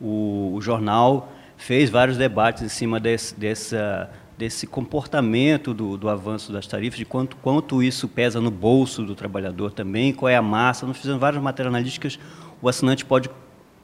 o, 0.00 0.52
o 0.54 0.60
jornal 0.60 1.32
fez 1.56 1.90
vários 1.90 2.16
debates 2.16 2.62
em 2.62 2.68
cima 2.68 2.98
desse, 2.98 3.38
dessa 3.38 4.10
desse 4.36 4.66
comportamento 4.66 5.72
do, 5.74 5.96
do 5.96 6.08
avanço 6.08 6.52
das 6.52 6.66
tarifas, 6.66 6.98
de 6.98 7.04
quanto, 7.04 7.36
quanto 7.36 7.82
isso 7.82 8.08
pesa 8.08 8.40
no 8.40 8.50
bolso 8.50 9.02
do 9.02 9.14
trabalhador 9.14 9.72
também, 9.72 10.12
qual 10.12 10.28
é 10.28 10.36
a 10.36 10.42
massa. 10.42 10.86
Nós 10.86 10.96
fizemos 10.96 11.20
várias 11.20 11.42
matérias 11.42 11.72
analíticas, 11.72 12.18
o 12.60 12.68
assinante 12.68 13.04
pode 13.04 13.30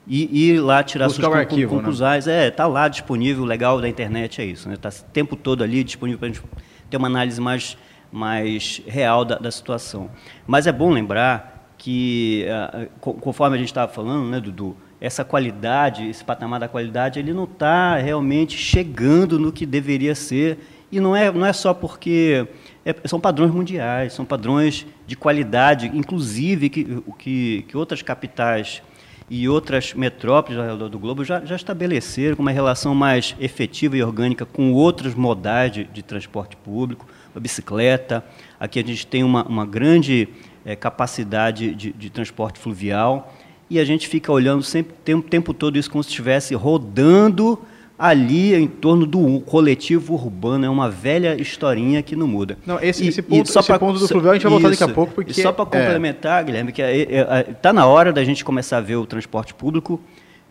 ir, 0.07 0.29
ir 0.35 0.61
lá 0.61 0.83
tirar 0.83 1.07
Buscar 1.07 1.27
suas 1.27 1.39
arquivo, 1.39 1.75
né? 1.75 1.79
conclusões. 1.79 2.27
Né? 2.27 2.47
É, 2.47 2.49
está 2.49 2.67
lá 2.67 2.89
disponível, 2.89 3.43
o 3.43 3.47
legal 3.47 3.81
da 3.81 3.89
internet 3.89 4.41
é 4.41 4.45
isso. 4.45 4.71
Está 4.71 4.89
né? 4.89 4.95
Tá 5.01 5.07
o 5.07 5.13
tempo 5.13 5.37
todo 5.37 5.63
ali 5.63 5.85
disponível 5.85 6.19
para 6.19 6.29
a 6.29 6.33
gente 6.33 6.43
ter 6.91 6.97
uma 6.97 7.09
análise 7.09 7.41
mais, 7.41 7.77
mais 8.11 8.83
real 8.87 9.25
da, 9.25 9.39
da 9.39 9.51
situação. 9.51 10.11
Mas 10.47 10.67
é 10.67 10.73
bom 10.73 10.91
lembrar 10.91 11.73
que, 11.77 12.47
ah, 12.51 12.87
conforme 13.01 13.57
a 13.57 13.59
gente 13.59 13.69
estava 13.69 13.93
falando, 13.93 14.29
né, 14.29 14.41
Dudu, 14.41 14.77
essa 15.01 15.25
qualidade, 15.25 16.09
esse 16.09 16.25
patamar 16.25 16.59
da 16.59 16.69
qualidade, 16.69 17.19
ele 17.19 17.33
não 17.33 17.45
está 17.45 17.97
realmente 17.97 18.57
chegando 18.57 19.39
no 19.39 19.53
que 19.53 19.65
deveria 19.65 20.15
ser. 20.15 20.59
E 20.91 20.99
não 21.01 21.15
é, 21.15 21.31
não 21.31 21.45
é 21.45 21.53
só 21.53 21.73
porque 21.75 22.49
é, 22.85 22.95
são 23.05 23.21
padrões 23.21 23.53
mundiais, 23.53 24.13
são 24.15 24.25
padrões 24.25 24.87
de 25.07 25.17
qualidade, 25.17 25.91
inclusive 25.95 26.71
que, 26.71 27.03
que, 27.19 27.65
que 27.69 27.77
outras 27.77 28.01
capitais 28.03 28.83
e 29.31 29.47
outras 29.47 29.93
metrópoles 29.93 30.59
ao 30.59 30.67
redor 30.67 30.89
do 30.89 30.99
globo 30.99 31.23
já, 31.23 31.45
já 31.45 31.55
estabeleceram 31.55 32.37
uma 32.39 32.51
relação 32.51 32.95
mais 32.95 33.37
efetiva 33.39 33.97
e 33.97 34.03
orgânica 34.03 34.47
com 34.47 34.73
outras 34.73 35.15
modais 35.15 35.71
de, 35.71 35.85
de 35.85 36.03
transporte 36.03 36.57
público, 36.57 37.07
a 37.37 37.39
bicicleta. 37.39 38.25
Aqui 38.59 38.81
a 38.81 38.83
gente 38.83 39.07
tem 39.07 39.23
uma, 39.23 39.45
uma 39.45 39.67
grande 39.67 40.29
é, 40.65 40.75
capacidade 40.75 41.75
de, 41.75 41.93
de 41.93 42.11
transporte 42.11 42.59
fluvial 42.59 43.35
e 43.71 43.79
a 43.79 43.85
gente 43.85 44.09
fica 44.09 44.33
olhando 44.33 44.63
sempre 44.63 44.95
o 45.13 45.23
tempo 45.23 45.53
todo 45.53 45.79
isso 45.79 45.91
como 45.91 46.03
se 46.03 46.11
estivesse 46.11 46.55
rodando 46.55 47.59
ali 47.99 48.55
em 48.55 48.69
torno 48.69 49.05
do 49.05 49.41
coletivo 49.41 50.15
urbano. 50.15 50.65
É 50.65 50.71
uma 50.71 50.89
velha 50.89 51.41
historinha 51.41 52.03
que 52.03 52.15
não 52.15 52.29
muda. 52.29 52.57
Não, 52.65 52.79
esse, 52.81 53.05
e, 53.05 53.09
esse, 53.09 53.21
ponto, 53.21 53.51
esse 53.51 53.67
pra, 53.67 53.79
ponto, 53.79 53.99
do 53.99 54.07
fluvial 54.07 54.33
a 54.33 54.35
gente 54.35 54.45
vai 54.45 54.53
voltar 54.53 54.71
daqui 54.71 54.85
a 54.85 54.89
pouco. 54.89 55.13
Porque, 55.13 55.33
e 55.33 55.35
só 55.35 55.53
para 55.53 55.65
é. 55.65 55.83
complementar, 55.83 56.41
é. 56.41 56.45
Guilherme, 56.45 56.73
que 56.73 56.81
está 56.81 57.69
é, 57.69 57.71
é, 57.71 57.73
na 57.73 57.87
hora 57.87 58.13
da 58.13 58.23
gente 58.23 58.45
começar 58.45 58.79
a 58.79 58.81
ver 58.81 58.97
o 58.97 59.05
transporte 59.05 59.53
público 59.53 60.01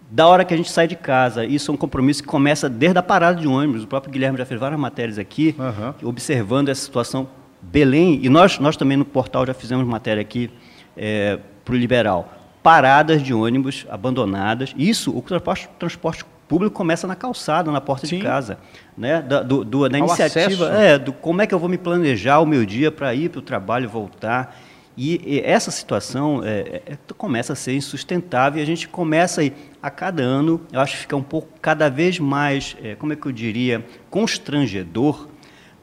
da 0.09 0.25
hora 0.25 0.45
que 0.45 0.53
a 0.53 0.57
gente 0.57 0.71
sai 0.71 0.87
de 0.87 0.95
casa. 0.95 1.45
Isso 1.45 1.71
é 1.71 1.73
um 1.73 1.77
compromisso 1.77 2.21
que 2.21 2.29
começa 2.29 2.69
desde 2.69 2.97
a 2.97 3.03
parada 3.03 3.39
de 3.39 3.47
ônibus. 3.47 3.83
O 3.83 3.87
próprio 3.87 4.11
Guilherme 4.11 4.37
já 4.37 4.45
fez 4.45 4.59
várias 4.59 4.79
matérias 4.79 5.17
aqui, 5.17 5.55
uhum. 5.57 6.09
observando 6.09 6.69
essa 6.69 6.81
situação. 6.81 7.27
Belém, 7.61 8.19
e 8.23 8.29
nós, 8.29 8.59
nós 8.59 8.77
também 8.77 8.95
no 8.95 9.03
portal 9.03 9.45
já 9.45 9.53
fizemos 9.53 9.85
matéria 9.85 10.21
aqui 10.21 10.49
é, 10.95 11.39
para 11.65 11.73
o 11.73 11.77
Liberal 11.77 12.36
paradas 12.67 13.23
de 13.23 13.33
ônibus 13.33 13.85
abandonadas. 13.89 14.75
Isso, 14.77 15.17
o 15.17 15.21
transporte, 15.21 15.69
transporte 15.79 16.25
público 16.49 16.75
começa 16.75 17.07
na 17.07 17.15
calçada, 17.15 17.71
na 17.71 17.79
porta 17.79 18.05
Sim. 18.05 18.17
de 18.17 18.23
casa, 18.23 18.57
né? 18.97 19.21
Da, 19.21 19.41
do, 19.41 19.63
do, 19.63 19.87
da 19.87 19.97
iniciativa, 19.97 20.65
é, 20.73 20.97
do 20.97 21.13
como 21.13 21.41
é 21.41 21.47
que 21.47 21.55
eu 21.55 21.59
vou 21.59 21.69
me 21.69 21.77
planejar 21.77 22.41
o 22.41 22.45
meu 22.45 22.65
dia 22.65 22.91
para 22.91 23.15
ir 23.15 23.29
para 23.29 23.39
o 23.39 23.41
trabalho 23.41 23.85
e 23.85 23.87
voltar. 23.87 24.53
E, 24.97 25.21
e 25.25 25.39
essa 25.45 25.71
situação 25.71 26.41
é, 26.43 26.81
é, 26.85 26.97
começa 27.17 27.53
a 27.53 27.55
ser 27.55 27.73
insustentável 27.73 28.59
e 28.59 28.61
a 28.61 28.65
gente 28.65 28.85
começa 28.85 29.39
aí, 29.39 29.53
a 29.81 29.89
cada 29.89 30.21
ano, 30.21 30.59
eu 30.69 30.81
acho 30.81 30.95
que 30.95 30.99
fica 31.03 31.15
um 31.15 31.23
pouco 31.23 31.47
cada 31.61 31.89
vez 31.89 32.19
mais, 32.19 32.75
é, 32.83 32.95
como 32.95 33.13
é 33.13 33.15
que 33.15 33.27
eu 33.27 33.31
diria, 33.31 33.85
constrangedor 34.09 35.29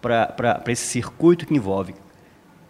para 0.03 0.63
esse 0.69 0.85
circuito 0.85 1.47
que 1.47 1.55
envolve 1.55 1.95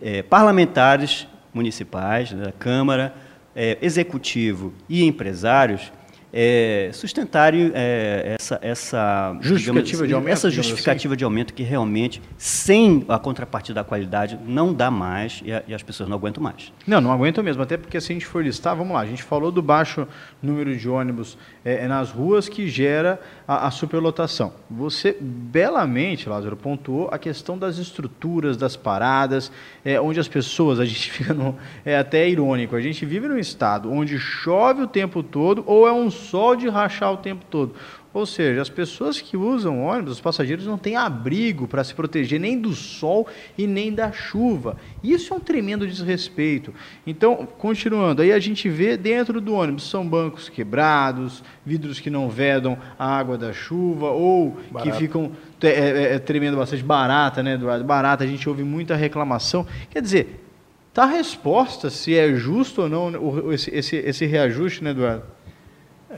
é, 0.00 0.22
parlamentares 0.22 1.26
municipais, 1.52 2.30
né, 2.30 2.44
da 2.44 2.52
Câmara, 2.52 3.23
é, 3.54 3.78
executivo 3.80 4.72
e 4.88 5.04
empresários 5.04 5.92
é, 6.36 6.90
sustentarem 6.92 7.70
é, 7.76 8.34
essa, 8.36 8.58
essa 8.60 9.36
justificativa, 9.40 9.82
digamos, 9.84 10.08
de, 10.08 10.14
aumento, 10.14 10.32
essa 10.32 10.50
justificativa 10.50 11.14
assim. 11.14 11.18
de 11.18 11.24
aumento 11.24 11.54
que 11.54 11.62
realmente, 11.62 12.20
sem 12.36 13.04
a 13.08 13.20
contrapartida 13.20 13.74
da 13.80 13.84
qualidade, 13.84 14.36
não 14.44 14.74
dá 14.74 14.90
mais 14.90 15.40
e, 15.44 15.52
a, 15.52 15.62
e, 15.68 15.72
as 15.72 15.84
pessoas 15.84 16.08
não 16.08 16.16
aguentam 16.16 16.42
mais. 16.42 16.72
Não, 16.84 17.00
não 17.00 17.12
aguentam 17.12 17.44
mesmo, 17.44 17.62
até 17.62 17.76
porque 17.76 18.00
se 18.00 18.10
a 18.10 18.14
gente 18.14 18.26
for 18.26 18.42
listar, 18.42 18.74
vamos 18.74 18.94
lá, 18.94 19.00
a 19.02 19.06
gente 19.06 19.22
falou 19.22 19.52
do 19.52 19.62
baixo 19.62 20.08
número 20.42 20.76
de 20.76 20.88
ônibus 20.88 21.38
é, 21.64 21.84
é 21.84 21.88
nas 21.88 22.10
ruas 22.10 22.48
que 22.48 22.66
gera 22.66 23.20
a, 23.46 23.68
a, 23.68 23.70
superlotação. 23.70 24.54
Você 24.68 25.16
belamente, 25.20 26.28
Lázaro, 26.28 26.56
pontuou 26.56 27.10
a 27.12 27.18
questão 27.18 27.56
das 27.56 27.78
estruturas, 27.78 28.56
das 28.56 28.74
paradas, 28.74 29.52
é, 29.84 30.00
onde 30.00 30.18
as 30.18 30.26
pessoas, 30.26 30.80
a 30.80 30.84
gente 30.84 31.10
fica 31.12 31.32
no, 31.32 31.56
é 31.84 31.96
até 31.96 32.28
irônico, 32.28 32.74
a 32.74 32.80
gente 32.80 33.06
vive 33.06 33.28
num 33.28 33.38
estado 33.38 33.92
onde 33.92 34.18
chove 34.18 34.82
o 34.82 34.88
tempo 34.88 35.22
todo 35.22 35.62
ou 35.64 35.86
é 35.86 35.92
um 35.92 36.10
sol 36.24 36.56
de 36.56 36.68
rachar 36.68 37.12
o 37.12 37.16
tempo 37.16 37.44
todo. 37.50 37.74
Ou 38.14 38.24
seja, 38.24 38.62
as 38.62 38.68
pessoas 38.68 39.20
que 39.20 39.36
usam 39.36 39.82
ônibus, 39.82 40.12
os 40.12 40.20
passageiros, 40.20 40.64
não 40.64 40.78
têm 40.78 40.94
abrigo 40.94 41.66
para 41.66 41.82
se 41.82 41.92
proteger 41.92 42.38
nem 42.38 42.56
do 42.56 42.72
sol 42.72 43.26
e 43.58 43.66
nem 43.66 43.92
da 43.92 44.12
chuva. 44.12 44.76
Isso 45.02 45.34
é 45.34 45.36
um 45.36 45.40
tremendo 45.40 45.84
desrespeito. 45.84 46.72
Então, 47.04 47.44
continuando, 47.58 48.22
aí 48.22 48.32
a 48.32 48.38
gente 48.38 48.68
vê 48.68 48.96
dentro 48.96 49.40
do 49.40 49.52
ônibus 49.54 49.90
são 49.90 50.08
bancos 50.08 50.48
quebrados, 50.48 51.42
vidros 51.66 51.98
que 51.98 52.08
não 52.08 52.30
vedam 52.30 52.78
a 52.96 53.04
água 53.04 53.36
da 53.36 53.52
chuva 53.52 54.10
ou 54.10 54.56
Barato. 54.70 54.92
que 54.92 54.96
ficam 54.96 55.32
é, 55.60 55.68
é, 55.68 56.14
é, 56.14 56.18
tremendo 56.20 56.56
bastante 56.56 56.84
barata, 56.84 57.42
né, 57.42 57.54
Eduardo? 57.54 57.82
Barata, 57.84 58.22
a 58.22 58.26
gente 58.28 58.48
ouve 58.48 58.62
muita 58.62 58.94
reclamação. 58.94 59.66
Quer 59.90 60.00
dizer, 60.00 60.44
tá 60.92 61.02
a 61.02 61.06
resposta 61.06 61.90
se 61.90 62.16
é 62.16 62.32
justo 62.34 62.82
ou 62.82 62.88
não 62.88 63.52
esse, 63.52 63.74
esse, 63.74 63.96
esse 63.96 64.24
reajuste, 64.24 64.84
né, 64.84 64.90
Eduardo? 64.90 65.24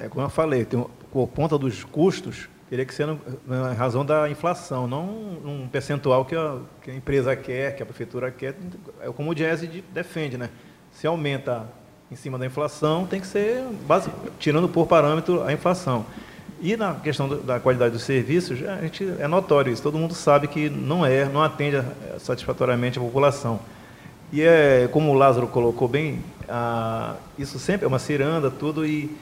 É, 0.00 0.08
como 0.08 0.24
eu 0.24 0.30
falei, 0.30 0.64
tem, 0.64 0.84
por 1.12 1.26
conta 1.28 1.56
dos 1.56 1.84
custos, 1.84 2.48
teria 2.68 2.84
que 2.84 2.94
ser 2.94 3.06
na 3.46 3.72
razão 3.72 4.04
da 4.04 4.28
inflação, 4.28 4.86
não 4.86 5.04
um 5.04 5.68
percentual 5.70 6.24
que 6.24 6.34
a, 6.34 6.58
que 6.82 6.90
a 6.90 6.94
empresa 6.94 7.34
quer, 7.36 7.76
que 7.76 7.82
a 7.82 7.86
prefeitura 7.86 8.30
quer. 8.30 8.54
É 9.00 9.10
como 9.10 9.30
o 9.30 9.34
Diese 9.34 9.66
defende, 9.92 10.36
né? 10.36 10.50
Se 10.92 11.06
aumenta 11.06 11.66
em 12.10 12.16
cima 12.16 12.38
da 12.38 12.46
inflação, 12.46 13.06
tem 13.06 13.20
que 13.20 13.26
ser 13.26 13.62
base, 13.86 14.10
tirando 14.38 14.68
por 14.68 14.86
parâmetro 14.86 15.42
a 15.42 15.52
inflação. 15.52 16.04
E 16.60 16.76
na 16.76 16.94
questão 16.94 17.28
da 17.28 17.60
qualidade 17.60 17.92
dos 17.92 18.02
serviços, 18.02 18.62
a 18.66 18.80
gente 18.80 19.06
é 19.18 19.28
notório 19.28 19.72
isso. 19.72 19.82
Todo 19.82 19.98
mundo 19.98 20.14
sabe 20.14 20.48
que 20.48 20.70
não 20.70 21.04
é, 21.04 21.26
não 21.26 21.42
atende 21.42 21.82
satisfatoriamente 22.18 22.98
a 22.98 23.02
população. 23.02 23.60
E 24.32 24.42
é 24.42 24.88
como 24.90 25.12
o 25.12 25.14
Lázaro 25.14 25.46
colocou 25.46 25.86
bem, 25.86 26.20
a, 26.48 27.14
isso 27.38 27.58
sempre 27.58 27.84
é 27.84 27.88
uma 27.88 27.98
ciranda, 27.98 28.50
tudo 28.50 28.86
e 28.86 29.14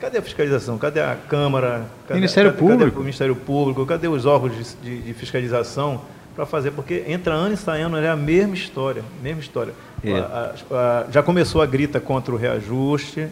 Cadê, 0.00 0.18
a 0.18 0.22
fiscalização? 0.22 0.76
Cadê 0.76 1.00
a 1.00 1.16
Câmara? 1.28 1.86
Cadê, 2.08 2.18
Ministério 2.18 2.50
cadê, 2.50 2.60
Público? 2.60 2.84
Cadê 2.84 2.96
o 2.96 3.00
Ministério 3.00 3.36
Público? 3.36 3.86
Cadê 3.86 4.08
os 4.08 4.26
órgãos 4.26 4.56
de, 4.56 4.74
de, 4.82 5.02
de 5.02 5.14
fiscalização 5.14 6.00
para 6.34 6.44
fazer? 6.44 6.72
Porque 6.72 7.04
entra 7.06 7.32
ano 7.32 7.54
e 7.54 7.56
sai 7.56 7.82
ano, 7.82 7.96
é 7.96 8.08
a 8.08 8.16
mesma 8.16 8.54
história, 8.54 9.04
mesma 9.22 9.40
história. 9.40 9.72
É. 10.02 10.18
A, 10.18 10.54
a, 10.70 10.74
a, 10.76 11.10
já 11.12 11.22
começou 11.22 11.62
a 11.62 11.66
grita 11.66 12.00
contra 12.00 12.34
o 12.34 12.36
reajuste, 12.36 13.28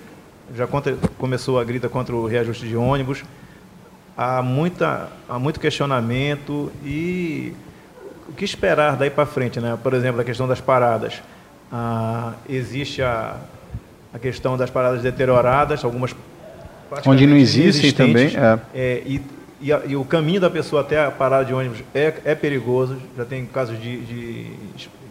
já 0.54 0.68
contra, 0.68 0.96
começou 1.18 1.58
a 1.58 1.64
grita 1.64 1.88
contra 1.88 2.14
o 2.14 2.26
reajuste 2.26 2.68
de 2.68 2.76
ônibus. 2.76 3.24
Há, 4.16 4.40
muita, 4.40 5.08
há 5.28 5.38
muito 5.40 5.58
questionamento 5.58 6.70
e 6.84 7.54
o 8.28 8.32
que 8.32 8.44
esperar 8.44 8.96
daí 8.96 9.10
para 9.10 9.26
frente, 9.26 9.60
né? 9.60 9.76
Por 9.82 9.94
exemplo, 9.94 10.20
a 10.20 10.24
questão 10.24 10.46
das 10.46 10.60
paradas. 10.60 11.22
Ah, 11.72 12.34
existe 12.48 13.02
a, 13.02 13.36
a 14.14 14.18
questão 14.18 14.56
das 14.56 14.70
paradas 14.70 15.02
deterioradas, 15.02 15.84
algumas 15.84 16.14
onde 17.06 17.26
não 17.26 17.36
existem 17.36 17.92
também. 17.92 18.32
É. 18.36 18.58
É, 18.74 19.02
e 19.06 19.20
e, 19.60 19.72
a, 19.72 19.82
e, 19.86 19.96
o 19.96 20.04
caminho 20.04 20.40
da 20.40 20.50
pessoa 20.50 20.82
até 20.82 21.02
a 21.02 21.10
parada 21.10 21.44
de 21.44 21.54
ônibus 21.54 21.82
é, 21.94 22.12
é 22.24 22.34
perigoso, 22.34 22.98
já 23.16 23.24
tem 23.24 23.46
casos 23.46 23.80
de, 23.80 24.00
de, 24.02 24.44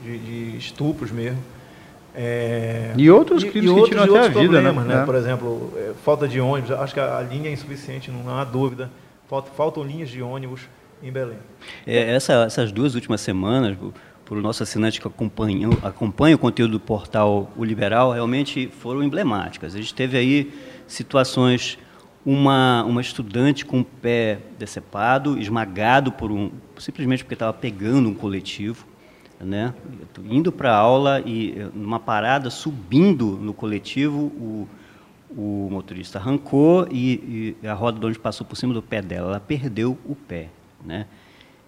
de, 0.03 0.17
de 0.19 0.57
estupros 0.57 1.11
mesmo. 1.11 1.39
É, 2.17 2.93
e 2.95 3.09
outros 3.11 3.43
crimes 3.43 3.63
e, 3.63 3.65
e 3.65 3.69
outros, 3.69 3.89
que 3.89 3.95
tiram 4.01 4.17
até 4.17 4.25
a 4.27 4.41
vida, 4.41 4.61
né? 4.61 4.71
né? 4.71 5.05
Por 5.05 5.15
exemplo, 5.15 5.73
é, 5.75 5.91
falta 6.03 6.27
de 6.27 6.39
ônibus, 6.39 6.71
acho 6.71 6.93
que 6.93 6.99
a, 6.99 7.17
a, 7.17 7.21
linha 7.21 7.49
é 7.49 7.51
insuficiente, 7.53 8.09
não 8.09 8.37
há 8.37 8.43
dúvida. 8.43 8.89
Falta, 9.27 9.51
faltam 9.51 9.83
linhas 9.83 10.09
de 10.09 10.21
ônibus 10.21 10.61
em 11.03 11.11
Belém. 11.11 11.39
É, 11.85 12.15
essa, 12.15 12.45
essas 12.45 12.71
duas 12.71 12.95
últimas 12.95 13.19
semanas, 13.19 13.75
para 14.25 14.37
o 14.37 14.41
nosso 14.41 14.63
assinante 14.63 14.99
que 14.99 15.07
acompanha, 15.07 15.69
acompanha 15.83 16.35
o 16.35 16.39
conteúdo 16.39 16.71
do 16.71 16.79
portal 16.79 17.51
O 17.55 17.63
Liberal, 17.63 18.11
realmente 18.11 18.67
foram 18.67 19.03
emblemáticas. 19.03 19.75
A 19.75 19.77
gente 19.77 19.93
teve 19.93 20.17
aí 20.17 20.51
situações 20.87 21.77
uma, 22.25 22.83
uma 22.83 23.01
estudante 23.01 23.63
com 23.63 23.81
o 23.81 23.85
pé 23.85 24.39
decepado, 24.57 25.37
esmagado 25.37 26.11
por 26.11 26.31
um, 26.31 26.49
simplesmente 26.79 27.23
porque 27.23 27.35
estava 27.35 27.53
pegando 27.53 28.09
um 28.09 28.15
coletivo, 28.15 28.87
né? 29.39 29.73
indo 30.23 30.51
para 30.51 30.73
a 30.73 30.77
aula 30.77 31.21
e 31.23 31.69
numa 31.73 31.99
parada, 31.99 32.49
subindo 32.49 33.37
no 33.39 33.53
coletivo, 33.53 34.17
o, 34.17 34.67
o 35.29 35.67
motorista 35.69 36.17
arrancou 36.17 36.87
e, 36.89 37.55
e 37.61 37.67
a 37.67 37.73
roda 37.73 37.99
de 37.99 38.05
onde 38.07 38.17
passou 38.17 38.47
por 38.47 38.55
cima 38.55 38.73
do 38.73 38.81
pé 38.81 39.03
dela, 39.03 39.29
ela 39.29 39.39
perdeu 39.39 39.95
o 40.03 40.15
pé. 40.15 40.49
Né? 40.83 41.05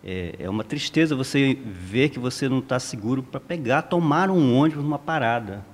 É, 0.04 0.36
é 0.39 0.50
uma 0.50 0.63
tristeza 0.63 1.16
você 1.16 1.58
ver 1.66 2.10
que 2.10 2.20
você 2.20 2.48
não 2.48 2.60
está 2.60 2.80
seguro 2.80 3.24
para 3.24 3.39
pegar, 3.39 3.84
tomar 3.84 4.30
um 4.30 4.56
ônibus 4.56 4.84
numa 4.84 5.00
parada. 5.00 5.66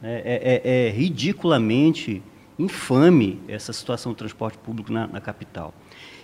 Né? 0.00 0.22
É, 0.24 0.62
é, 0.64 0.86
é 0.86 0.90
ridiculamente 0.90 2.22
infame 2.58 3.40
essa 3.46 3.72
situação 3.72 4.12
do 4.12 4.16
transporte 4.16 4.58
público 4.58 4.92
na, 4.92 5.06
na 5.06 5.20
capital. 5.20 5.72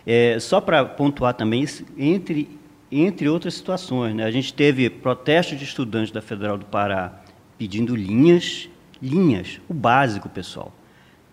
É, 0.07 0.39
só 0.39 0.61
para 0.61 0.85
pontuar 0.85 1.35
também, 1.35 1.65
entre, 1.97 2.49
entre 2.91 3.29
outras 3.29 3.55
situações, 3.55 4.15
né, 4.15 4.25
a 4.25 4.31
gente 4.31 4.53
teve 4.53 4.91
protestos 4.91 5.59
de 5.59 5.65
estudantes 5.65 6.11
da 6.11 6.21
Federal 6.21 6.59
do 6.59 6.67
Pará 6.67 7.23
pedindo 7.57 7.95
linhas, 7.95 8.69
linhas, 9.01 9.61
o 9.69 9.75
básico, 9.75 10.29
pessoal. 10.29 10.73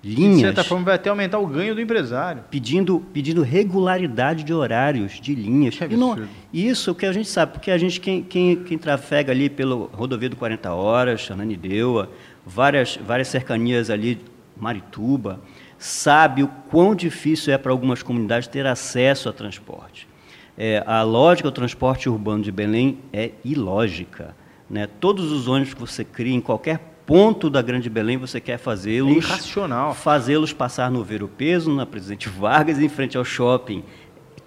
Linhas. 0.04 0.38
De 0.38 0.42
certa 0.42 0.64
forma, 0.64 0.86
vai 0.86 0.96
até 0.96 1.12
aumentar 1.12 1.38
o 1.38 1.46
ganho 1.46 1.76
do 1.76 1.82
empresário. 1.82 2.44
Pedindo, 2.50 3.04
pedindo 3.14 3.44
regularidade 3.44 4.44
de 4.44 4.52
horários, 4.52 5.20
de 5.20 5.36
linhas. 5.36 5.78
Que 5.78 5.84
e 5.86 5.96
não, 5.96 6.28
isso 6.52 6.90
é 6.90 6.94
que 6.96 7.06
a 7.06 7.14
gente 7.14 7.30
sabe, 7.30 7.54
porque 7.54 7.70
a 7.70 7.78
gente, 7.78 8.00
quem, 8.00 8.24
quem, 8.24 8.56
quem 8.56 8.78
trafega 8.80 9.32
ali 9.32 9.48
pelo 9.48 9.92
rodovia 9.94 10.28
do 10.28 10.36
40 10.36 10.74
Horas, 10.74 11.22
Xananindeua, 11.22 12.10
várias, 12.46 12.98
várias 12.98 13.28
cercanias 13.28 13.92
ali 13.92 14.20
Marituba, 14.58 15.40
sabe 15.78 16.44
o 16.44 16.48
quão 16.48 16.96
difícil 16.96 17.54
é 17.54 17.58
para 17.58 17.72
algumas 17.72 18.02
comunidades 18.02 18.48
ter 18.48 18.66
acesso 18.66 19.30
a 19.30 19.34
transporte. 19.34 20.08
É, 20.58 20.84
a 20.86 21.04
lógica 21.04 21.50
do 21.50 21.54
transporte 21.54 22.10
urbano 22.10 22.44
de 22.44 22.52
Belém 22.52 23.00
é 23.14 23.32
ilógica. 23.46 24.36
Né? 24.70 24.88
Todos 25.00 25.32
os 25.32 25.48
ônibus 25.48 25.74
que 25.74 25.80
você 25.80 26.04
cria 26.04 26.34
em 26.34 26.42
qualquer 26.42 26.91
ponto 27.12 27.50
da 27.50 27.62
Grande 27.62 27.90
Belém, 27.90 28.18
você 28.18 28.40
quer 28.40 28.58
fazê-los... 28.58 29.26
É. 29.30 29.94
Fazê-los 29.94 30.54
passar 30.54 30.90
no 30.90 31.04
Ver 31.04 31.22
o 31.22 31.28
Peso, 31.28 31.70
na 31.74 31.86
Presidente 31.86 32.30
Vargas, 32.30 32.80
em 32.80 32.88
frente 32.88 33.18
ao 33.18 33.26
shopping. 33.26 33.84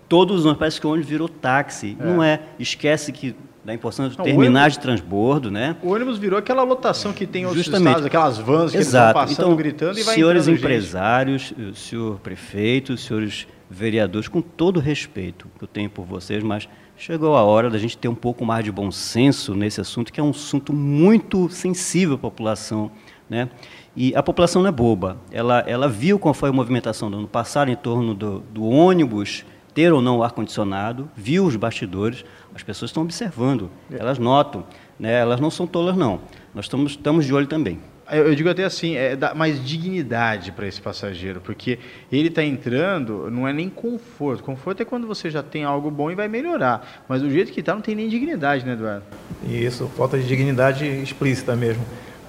Todos 0.09 0.41
os 0.41 0.45
ônibus, 0.47 0.59
parece 0.59 0.81
que 0.81 0.87
o 0.87 0.91
ônibus 0.91 1.11
virou 1.11 1.29
táxi. 1.29 1.95
É. 2.01 2.05
Não 2.05 2.23
é. 2.23 2.41
Esquece 2.59 3.13
que 3.13 3.37
da 3.63 3.75
importância 3.75 4.11
de 4.11 4.23
terminais 4.23 4.75
de 4.75 4.79
transbordo, 4.79 5.51
né? 5.51 5.77
O 5.83 5.93
ônibus 5.93 6.19
virou 6.19 6.39
aquela 6.39 6.63
lotação 6.63 7.13
que 7.13 7.27
tem 7.27 7.45
outros 7.45 7.65
Justamente. 7.65 7.89
estados, 7.89 8.07
aquelas 8.07 8.39
vans 8.39 8.73
que 8.73 8.79
Exato. 8.79 9.19
eles 9.19 9.31
passando, 9.31 9.47
então, 9.47 9.57
gritando 9.57 9.99
e 9.99 10.03
vai 10.03 10.15
Senhores 10.15 10.49
empresários, 10.49 11.55
gente. 11.57 11.79
senhor 11.79 12.19
prefeito, 12.21 12.97
senhores 12.97 13.47
vereadores, 13.69 14.29
com 14.29 14.41
todo 14.41 14.77
o 14.77 14.81
respeito 14.81 15.49
que 15.59 15.65
eu 15.65 15.69
tenho 15.69 15.91
por 15.91 16.05
vocês, 16.05 16.43
mas 16.43 16.69
chegou 16.97 17.37
a 17.37 17.43
hora 17.43 17.71
da 17.71 17.79
gente 17.79 17.97
ter 17.97 18.09
um 18.09 18.15
pouco 18.15 18.45
mais 18.45 18.65
de 18.65 18.71
bom 18.71 18.91
senso 18.91 19.55
nesse 19.55 19.81
assunto, 19.81 20.13
que 20.13 20.21
é 20.21 20.23
um 20.23 20.31
assunto 20.31 20.73
muito 20.73 21.49
sensível 21.49 22.17
à 22.17 22.19
população, 22.19 22.91
né? 23.29 23.49
E 23.97 24.15
a 24.15 24.23
população 24.23 24.63
não 24.63 24.69
é 24.69 24.73
boba. 24.73 25.19
Ela, 25.31 25.61
ela 25.67 25.89
viu 25.89 26.19
qual 26.19 26.35
foi 26.35 26.49
a 26.49 26.53
movimentação 26.53 27.11
do 27.11 27.19
ano 27.19 27.29
passado 27.29 27.71
em 27.71 27.77
torno 27.77 28.15
do, 28.15 28.41
do 28.41 28.65
ônibus 28.65 29.45
ter 29.73 29.93
ou 29.93 30.01
não 30.01 30.23
ar-condicionado, 30.23 31.11
viu 31.17 31.45
os 31.45 31.57
bastidores, 31.57 32.25
as 32.55 32.63
pessoas 32.63 32.91
estão 32.91 33.03
observando, 33.03 33.69
elas 33.91 34.19
notam, 34.19 34.65
né? 34.99 35.13
elas 35.15 35.41
não 35.41 35.51
são 35.51 35.67
tolas, 35.67 35.97
não. 35.97 36.21
Nós 36.55 36.67
estamos, 36.67 36.93
estamos 36.93 37.27
de 37.27 37.35
olho 37.35 37.49
também. 37.49 37.81
Eu 38.11 38.35
digo 38.35 38.51
até 38.51 38.65
assim, 38.65 38.97
é 38.97 39.17
dar 39.17 39.35
mais 39.35 39.65
dignidade 39.65 40.53
para 40.53 40.67
esse 40.67 40.81
passageiro, 40.81 41.41
porque 41.41 41.79
ele 42.13 42.29
está 42.29 42.45
entrando, 42.45 43.31
não 43.31 43.49
é 43.49 43.53
nem 43.53 43.71
conforto. 43.71 44.43
Conforto 44.43 44.83
é 44.83 44.85
quando 44.85 45.07
você 45.07 45.31
já 45.31 45.43
tem 45.43 45.65
algo 45.65 45.91
bom 45.91 46.11
e 46.11 46.15
vai 46.15 46.29
melhorar. 46.29 47.05
Mas 47.09 47.23
do 47.23 47.31
jeito 47.31 47.51
que 47.51 47.61
está, 47.61 47.75
não 47.75 47.81
tem 47.81 47.95
nem 47.95 48.09
dignidade, 48.09 48.67
né, 48.67 48.75
Eduardo? 48.75 49.05
Isso, 49.49 49.91
falta 49.97 50.19
de 50.19 50.27
dignidade 50.27 50.85
explícita 50.85 51.57
mesmo. 51.57 51.83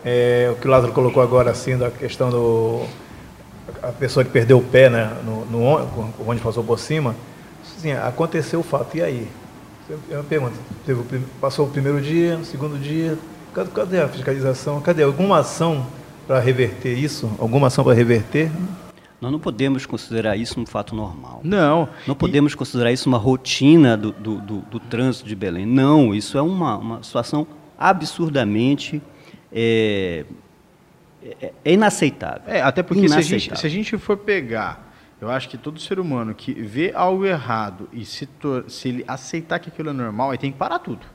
É, 0.04 0.50
o 0.52 0.56
que 0.56 0.68
o 0.68 0.72
Lázaro 0.72 0.94
colocou 0.94 1.22
agora, 1.22 1.52
assim, 1.52 1.78
da 1.78 1.92
questão 1.92 2.30
do. 2.30 2.86
A 3.82 3.92
pessoa 3.92 4.24
que 4.24 4.32
perdeu 4.32 4.60
o 4.60 4.64
pé, 4.64 4.90
né, 4.90 5.12
no, 5.26 5.46
no 5.46 5.64
onde 6.26 6.40
passou 6.40 6.64
por 6.64 6.80
cima, 6.80 7.16
assim, 7.78 7.92
aconteceu 7.92 8.60
o 8.62 8.64
fato, 8.64 8.96
e 8.96 9.02
aí? 9.02 9.28
Eu 10.10 10.24
pergunto, 10.24 10.56
teve, 10.86 11.02
passou 11.40 11.68
o 11.68 11.70
primeiro 11.70 12.02
dia, 12.02 12.38
o 12.38 12.46
segundo 12.46 12.80
dia, 12.80 13.18
cadê, 13.64 14.02
a 14.02 14.08
fiscalização? 14.08 14.82
Cadê 14.82 15.04
alguma 15.04 15.40
ação 15.40 15.86
para 16.28 16.40
reverter 16.40 16.94
isso? 16.98 17.32
Alguma 17.40 17.68
ação 17.68 17.84
para 17.84 17.94
reverter? 17.94 18.52
Nós 19.22 19.32
não 19.32 19.40
podemos 19.40 19.86
considerar 19.86 20.36
isso 20.36 20.60
um 20.60 20.66
fato 20.66 20.94
normal. 20.94 21.42
Não. 21.44 21.88
Não 22.06 22.16
podemos 22.16 22.54
e... 22.54 22.58
considerar 22.58 22.92
isso 22.92 23.08
uma 23.08 23.18
rotina 23.18 23.96
do, 23.96 24.12
do, 24.12 24.42
do, 24.42 24.58
do, 24.60 24.80
trânsito 24.80 25.28
de 25.28 25.36
Belém. 25.36 25.66
Não, 25.66 26.14
isso 26.14 26.38
é 26.38 26.42
uma, 26.42 26.78
uma 26.78 27.04
situação 27.04 27.48
absurdamente 27.78 29.02
é, 29.52 30.26
é, 31.42 31.54
é 31.64 31.74
inaceitável. 31.74 32.42
É, 32.46 32.62
até 32.62 32.84
porque 32.84 33.08
se 33.08 33.18
a, 33.18 33.22
gente, 33.22 33.58
se 33.58 33.66
a 33.66 33.70
gente 33.70 33.98
for 33.98 34.18
pegar 34.18 34.86
eu 35.20 35.30
acho 35.32 35.48
que 35.48 35.58
todo 35.58 35.80
ser 35.80 36.00
humano 36.00 36.36
que 36.36 36.54
vê 36.54 36.92
algo 36.94 37.26
errado 37.26 37.90
e 37.92 38.06
se, 38.06 38.28
se 38.68 38.90
ele 38.90 39.06
aceitar 39.08 39.60
que 39.60 39.70
aquilo 39.70 39.90
é 39.90 39.94
normal, 39.94 40.32
aí 40.32 40.38
tem 40.38 40.52
que 40.52 40.58
parar 40.58 40.78
tudo. 40.80 41.06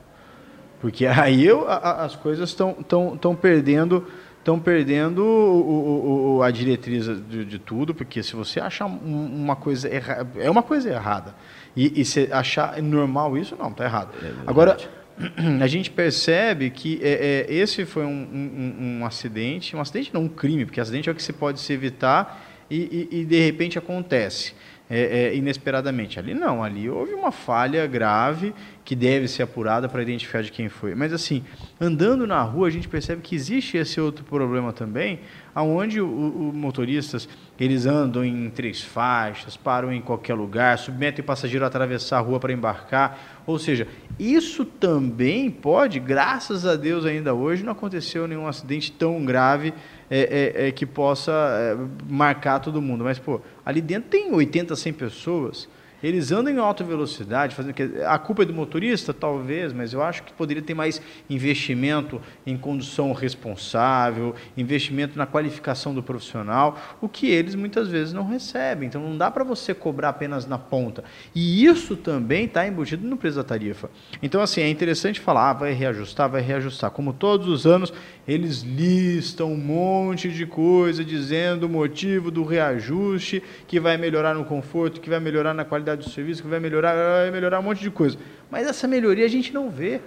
Porque 0.81 1.05
aí 1.07 1.45
eu, 1.45 1.67
a, 1.69 2.03
as 2.03 2.15
coisas 2.15 2.49
estão 2.49 2.73
tão, 2.73 3.15
tão 3.15 3.35
perdendo 3.35 4.05
estão 4.41 4.59
perdendo 4.59 5.23
o, 5.23 6.37
o, 6.37 6.41
a 6.41 6.49
diretriz 6.49 7.05
de, 7.05 7.45
de, 7.45 7.59
tudo, 7.59 7.93
porque 7.93 8.23
se 8.23 8.35
você 8.35 8.59
achar 8.59 8.87
uma 8.87 9.55
coisa 9.55 9.87
errada, 9.87 10.27
é 10.39 10.49
uma 10.49 10.63
coisa 10.63 10.89
errada. 10.89 11.35
E, 11.75 12.01
e 12.01 12.03
se 12.03 12.27
achar 12.33 12.81
normal 12.81 13.37
isso, 13.37 13.55
não, 13.55 13.69
está 13.69 13.85
errado. 13.85 14.09
É 14.19 14.31
Agora, 14.47 14.77
a 15.61 15.67
gente 15.67 15.91
percebe 15.91 16.71
que 16.71 16.99
é, 17.03 17.45
é, 17.47 17.53
esse 17.53 17.85
foi 17.85 18.03
um, 18.03 18.09
um, 18.09 18.99
um, 19.01 19.05
acidente, 19.05 19.75
um 19.75 19.79
acidente 19.79 20.11
não 20.11 20.23
um 20.23 20.27
crime, 20.27 20.65
porque 20.65 20.81
acidente 20.81 21.07
é 21.07 21.11
o 21.11 21.15
que 21.15 21.21
se 21.21 21.33
pode 21.33 21.59
se 21.59 21.71
evitar 21.71 22.43
e, 22.67 23.07
e, 23.11 23.19
e 23.21 23.25
de 23.25 23.39
repente 23.45 23.77
acontece 23.77 24.55
é, 24.93 25.27
é, 25.29 25.35
inesperadamente. 25.37 26.19
Ali 26.19 26.33
não, 26.33 26.61
ali 26.61 26.89
houve 26.89 27.13
uma 27.13 27.31
falha 27.31 27.87
grave 27.87 28.53
que 28.83 28.93
deve 28.93 29.25
ser 29.29 29.43
apurada 29.43 29.87
para 29.87 30.01
identificar 30.01 30.43
de 30.43 30.51
quem 30.51 30.67
foi. 30.67 30.93
Mas 30.93 31.13
assim, 31.13 31.45
andando 31.79 32.27
na 32.27 32.41
rua, 32.41 32.67
a 32.67 32.69
gente 32.69 32.89
percebe 32.89 33.21
que 33.21 33.33
existe 33.33 33.77
esse 33.77 34.01
outro 34.01 34.25
problema 34.25 34.73
também, 34.73 35.21
aonde 35.55 36.01
os 36.01 36.53
motoristas 36.53 37.29
eles 37.57 37.85
andam 37.85 38.25
em 38.25 38.49
três 38.49 38.81
faixas, 38.81 39.55
param 39.55 39.93
em 39.93 40.01
qualquer 40.01 40.33
lugar, 40.33 40.77
submetem 40.77 41.23
o 41.23 41.25
passageiro 41.25 41.63
a 41.63 41.69
atravessar 41.69 42.17
a 42.17 42.21
rua 42.21 42.37
para 42.37 42.51
embarcar. 42.51 43.41
Ou 43.47 43.57
seja, 43.57 43.87
isso 44.19 44.65
também 44.65 45.49
pode, 45.49 46.01
graças 46.01 46.65
a 46.65 46.75
Deus 46.75 47.05
ainda 47.05 47.33
hoje, 47.33 47.63
não 47.63 47.71
aconteceu 47.71 48.27
nenhum 48.27 48.45
acidente 48.45 48.91
tão 48.91 49.23
grave 49.23 49.73
é, 50.13 50.19
é, 50.57 50.67
é, 50.67 50.71
que 50.73 50.85
possa 50.85 51.31
é, 51.31 51.77
marcar 52.11 52.59
todo 52.59 52.81
mundo. 52.81 53.05
Mas, 53.05 53.17
pô, 53.17 53.39
ali 53.65 53.79
dentro 53.79 54.09
tem 54.09 54.33
80, 54.33 54.75
100 54.75 54.93
pessoas. 54.93 55.69
Eles 56.03 56.31
andam 56.31 56.53
em 56.53 56.57
alta 56.57 56.83
velocidade, 56.83 57.55
fazendo 57.55 57.75
a 58.07 58.17
culpa 58.17 58.43
é 58.43 58.45
do 58.45 58.53
motorista, 58.53 59.13
talvez, 59.13 59.73
mas 59.73 59.93
eu 59.93 60.01
acho 60.01 60.23
que 60.23 60.33
poderia 60.33 60.61
ter 60.61 60.73
mais 60.73 61.01
investimento 61.29 62.21
em 62.45 62.57
condução 62.57 63.13
responsável, 63.13 64.35
investimento 64.57 65.17
na 65.17 65.25
qualificação 65.25 65.93
do 65.93 66.01
profissional, 66.01 66.77
o 67.01 67.07
que 67.07 67.29
eles 67.29 67.55
muitas 67.55 67.87
vezes 67.87 68.13
não 68.13 68.27
recebem. 68.27 68.87
Então 68.87 69.01
não 69.01 69.17
dá 69.17 69.29
para 69.29 69.43
você 69.43 69.73
cobrar 69.73 70.09
apenas 70.09 70.45
na 70.45 70.57
ponta. 70.57 71.03
E 71.35 71.65
isso 71.65 71.95
também 71.95 72.45
está 72.45 72.67
embutido 72.67 73.07
no 73.07 73.17
preço 73.17 73.37
da 73.37 73.43
tarifa. 73.43 73.89
Então, 74.21 74.41
assim, 74.41 74.61
é 74.61 74.69
interessante 74.69 75.19
falar, 75.19 75.49
ah, 75.49 75.53
vai 75.53 75.73
reajustar, 75.73 76.29
vai 76.29 76.41
reajustar. 76.41 76.91
Como 76.91 77.13
todos 77.13 77.47
os 77.47 77.65
anos, 77.65 77.93
eles 78.27 78.61
listam 78.61 79.51
um 79.51 79.57
monte 79.57 80.29
de 80.29 80.45
coisa 80.45 81.03
dizendo 81.03 81.65
o 81.65 81.69
motivo 81.69 82.31
do 82.31 82.43
reajuste, 82.43 83.43
que 83.67 83.79
vai 83.79 83.97
melhorar 83.97 84.33
no 84.33 84.45
conforto, 84.45 85.01
que 85.01 85.09
vai 85.09 85.19
melhorar 85.19 85.53
na 85.53 85.65
qualidade 85.65 85.90
qualidade 85.91 86.03
do 86.03 86.09
serviço, 86.09 86.41
que 86.41 86.47
vai 86.47 86.59
melhorar, 86.59 86.93
vai 86.93 87.31
melhorar 87.31 87.59
um 87.59 87.63
monte 87.63 87.81
de 87.81 87.91
coisa. 87.91 88.17
Mas 88.49 88.67
essa 88.67 88.87
melhoria 88.87 89.25
a 89.25 89.29
gente 89.29 89.53
não 89.53 89.69
vê. 89.69 90.01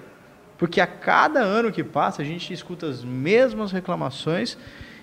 Porque 0.56 0.80
a 0.80 0.86
cada 0.86 1.40
ano 1.40 1.72
que 1.72 1.82
passa 1.82 2.22
a 2.22 2.24
gente 2.24 2.52
escuta 2.52 2.86
as 2.86 3.04
mesmas 3.04 3.72
reclamações 3.72 4.56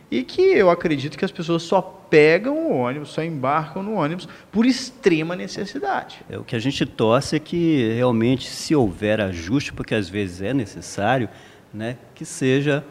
e 0.10 0.24
que 0.24 0.41
eu 0.41 0.70
acredito 0.70 1.17
que 1.17 1.26
as 1.26 1.32
pessoas 1.32 1.63
só 1.63 1.82
pegam 1.82 2.56
o 2.56 2.78
ônibus, 2.78 3.10
só 3.10 3.22
embarcam 3.22 3.84
no 3.84 3.94
ônibus 3.94 4.28
por 4.52 4.65
extrema 4.65 5.36
necessidade. 5.36 6.22
É, 6.30 6.38
o 6.38 6.44
que 6.44 6.56
a 6.56 6.60
gente 6.60 6.86
torce 6.86 7.36
é 7.36 7.39
que 7.39 7.94
realmente, 7.96 8.50
se 8.50 8.74
houver 8.74 9.20
ajuste, 9.20 9.74
porque 9.74 9.94
às 9.94 10.10
vezes 10.10 10.41
é 10.41 10.54
necessário, 10.54 11.30
né, 11.74 11.98
que 12.15 12.26
seja 12.26 12.84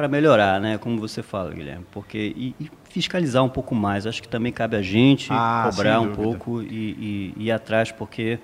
para 0.00 0.08
melhorar, 0.08 0.58
né, 0.58 0.78
como 0.78 0.98
você 0.98 1.22
fala, 1.22 1.50
Guilherme, 1.50 1.84
porque 1.90 2.32
e, 2.34 2.54
e, 2.58 2.70
fiscalizar 2.88 3.44
um 3.44 3.50
pouco 3.50 3.74
mais. 3.74 4.06
Acho 4.06 4.22
que 4.22 4.28
também 4.28 4.50
cabe 4.50 4.74
a 4.74 4.80
gente 4.80 5.28
ah, 5.30 5.68
cobrar 5.70 6.00
um 6.00 6.14
pouco 6.14 6.62
e, 6.62 7.34
e 7.36 7.44
ir 7.44 7.52
atrás, 7.52 7.92
porque 7.92 8.38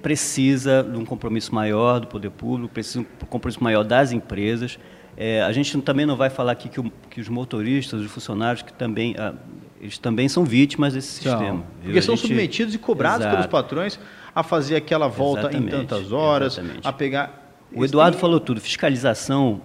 precisa 0.00 0.82
de 0.82 0.96
um 0.96 1.04
compromisso 1.04 1.54
maior 1.54 2.00
do 2.00 2.06
poder 2.06 2.30
público, 2.30 2.72
precisa 2.72 3.00
de 3.00 3.06
um 3.22 3.26
compromisso 3.26 3.62
maior 3.62 3.84
das 3.84 4.10
empresas. 4.10 4.78
É, 5.18 5.42
a 5.42 5.52
gente 5.52 5.78
também 5.82 6.06
não 6.06 6.16
vai 6.16 6.30
falar 6.30 6.52
aqui 6.52 6.70
que, 6.70 6.80
o, 6.80 6.90
que 7.10 7.20
os 7.20 7.28
motoristas, 7.28 8.00
os 8.00 8.10
funcionários, 8.10 8.62
que 8.62 8.72
também, 8.72 9.14
ah, 9.18 9.34
eles 9.78 9.98
também 9.98 10.30
são 10.30 10.46
vítimas 10.46 10.94
desse 10.94 11.20
então, 11.20 11.38
sistema. 11.38 11.58
Viu? 11.58 11.84
Porque 11.84 12.00
são 12.00 12.16
gente... 12.16 12.26
submetidos 12.26 12.74
e 12.74 12.78
cobrados 12.78 13.20
Exato. 13.20 13.36
pelos 13.36 13.50
patrões 13.50 14.00
a 14.34 14.42
fazer 14.42 14.76
aquela 14.76 15.08
volta 15.08 15.40
exatamente, 15.40 15.66
em 15.66 15.78
tantas 15.78 16.10
horas, 16.10 16.54
exatamente. 16.54 16.88
a 16.88 16.92
pegar. 16.94 17.44
O 17.70 17.84
Eduardo 17.84 18.16
falou 18.16 18.40
tudo. 18.40 18.62
Fiscalização 18.62 19.60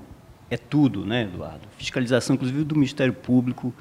é 0.54 0.58
tudo, 0.58 1.06
né, 1.06 1.24
Eduardo? 1.24 1.68
Fiscalização, 1.78 2.36
inclusive, 2.36 2.64
do 2.64 2.76
Ministério 2.76 3.14
Público 3.14 3.74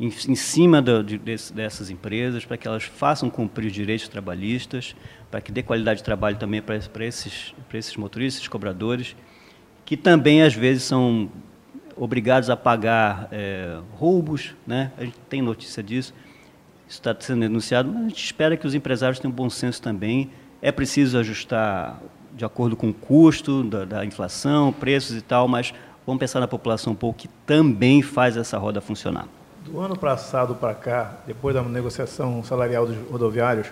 em, 0.00 0.06
em 0.06 0.34
cima 0.34 0.80
do, 0.80 1.02
de, 1.02 1.18
dessas 1.18 1.90
empresas 1.90 2.44
para 2.44 2.56
que 2.56 2.68
elas 2.68 2.84
façam 2.84 3.28
cumprir 3.28 3.66
os 3.66 3.72
direitos 3.72 4.08
trabalhistas, 4.08 4.94
para 5.30 5.40
que 5.40 5.50
dê 5.50 5.62
qualidade 5.62 5.98
de 5.98 6.04
trabalho 6.04 6.36
também 6.36 6.62
para, 6.62 7.04
esses, 7.04 7.54
esses 7.72 7.96
motoristas, 7.96 8.46
cobradores 8.46 9.16
que 9.88 9.96
também 9.96 10.42
às 10.42 10.52
vezes 10.52 10.82
são 10.82 11.30
obrigados 11.96 12.50
a 12.50 12.56
pagar 12.58 13.26
é, 13.32 13.78
roubos, 13.92 14.54
né? 14.66 14.92
A 14.98 15.04
gente 15.04 15.16
tem 15.30 15.40
notícia 15.40 15.82
disso, 15.82 16.12
isso 16.86 16.98
está 16.98 17.16
sendo 17.18 17.40
denunciado, 17.40 17.90
mas 17.90 18.04
a 18.04 18.08
gente 18.10 18.22
espera 18.22 18.54
que 18.54 18.66
os 18.66 18.74
empresários 18.74 19.18
tenham 19.18 19.32
bom 19.32 19.48
senso 19.48 19.80
também. 19.80 20.30
É 20.60 20.70
preciso 20.70 21.16
ajustar 21.16 22.02
de 22.36 22.44
acordo 22.44 22.76
com 22.76 22.90
o 22.90 22.92
custo 22.92 23.64
da, 23.64 23.86
da 23.86 24.04
inflação, 24.04 24.74
preços 24.74 25.16
e 25.16 25.22
tal, 25.22 25.48
mas 25.48 25.72
vamos 26.08 26.20
pensar 26.20 26.40
na 26.40 26.48
população 26.48 26.94
um 26.94 26.96
pouco 26.96 27.18
que 27.18 27.28
também 27.44 28.00
faz 28.00 28.34
essa 28.34 28.56
roda 28.56 28.80
funcionar. 28.80 29.28
Do 29.62 29.78
ano 29.78 29.94
passado 29.94 30.54
para 30.54 30.74
cá, 30.74 31.18
depois 31.26 31.54
da 31.54 31.62
negociação 31.62 32.42
salarial 32.42 32.86
dos 32.86 32.96
rodoviários, 33.10 33.66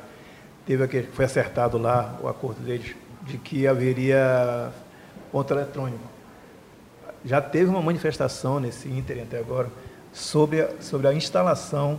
teve 0.66 0.84
aquele, 0.84 1.06
foi 1.06 1.24
acertado 1.24 1.78
lá 1.78 2.14
o 2.22 2.28
acordo 2.28 2.60
deles 2.60 2.94
de 3.22 3.38
que 3.38 3.66
haveria 3.66 4.70
ponto 5.32 5.50
eletrônico. 5.54 6.04
Já 7.24 7.40
teve 7.40 7.70
uma 7.70 7.80
manifestação 7.80 8.60
nesse 8.60 8.86
ínter 8.86 9.22
até 9.22 9.38
agora 9.38 9.68
sobre 10.12 10.60
a, 10.60 10.68
sobre 10.82 11.08
a 11.08 11.14
instalação, 11.14 11.98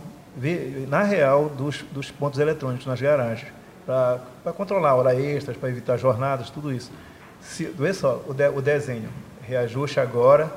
na 0.86 1.02
real, 1.02 1.48
dos, 1.48 1.82
dos 1.90 2.12
pontos 2.12 2.38
eletrônicos 2.38 2.86
nas 2.86 3.00
garagens, 3.00 3.52
para 3.84 4.52
controlar 4.56 4.94
hora 4.94 5.20
extras, 5.20 5.56
para 5.56 5.68
evitar 5.68 5.96
jornadas, 5.96 6.48
tudo 6.48 6.72
isso. 6.72 6.92
Se, 7.40 7.64
vê 7.64 7.92
só 7.92 8.22
o, 8.28 8.32
de, 8.32 8.48
o 8.48 8.62
desenho, 8.62 9.08
reajuste 9.48 9.98
agora, 9.98 10.52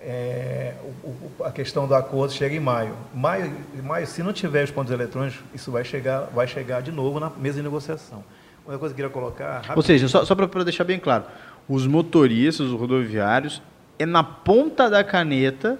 é, 0.00 0.74
o, 1.02 1.08
o, 1.08 1.44
a 1.44 1.50
questão 1.50 1.86
do 1.88 1.94
acordo 1.94 2.32
chega 2.32 2.54
em 2.54 2.60
maio. 2.60 2.94
maio. 3.12 3.52
Maio, 3.82 4.06
se 4.06 4.22
não 4.22 4.32
tiver 4.32 4.64
os 4.64 4.70
pontos 4.70 4.92
eletrônicos, 4.92 5.40
isso 5.52 5.72
vai 5.72 5.84
chegar, 5.84 6.20
vai 6.32 6.46
chegar 6.46 6.80
de 6.80 6.92
novo 6.92 7.18
na 7.18 7.28
mesa 7.30 7.56
de 7.56 7.62
negociação. 7.62 8.24
Uma 8.66 8.78
coisa 8.78 8.94
que 8.94 9.00
eu 9.02 9.08
queria 9.08 9.22
colocar. 9.22 9.62
Ou 9.74 9.82
seja, 9.82 10.08
só, 10.08 10.24
só 10.24 10.34
para 10.34 10.62
deixar 10.62 10.84
bem 10.84 11.00
claro, 11.00 11.24
os 11.68 11.86
motoristas, 11.86 12.66
os 12.66 12.78
rodoviários, 12.78 13.60
é 13.98 14.06
na 14.06 14.22
ponta 14.22 14.88
da 14.88 15.02
caneta 15.02 15.78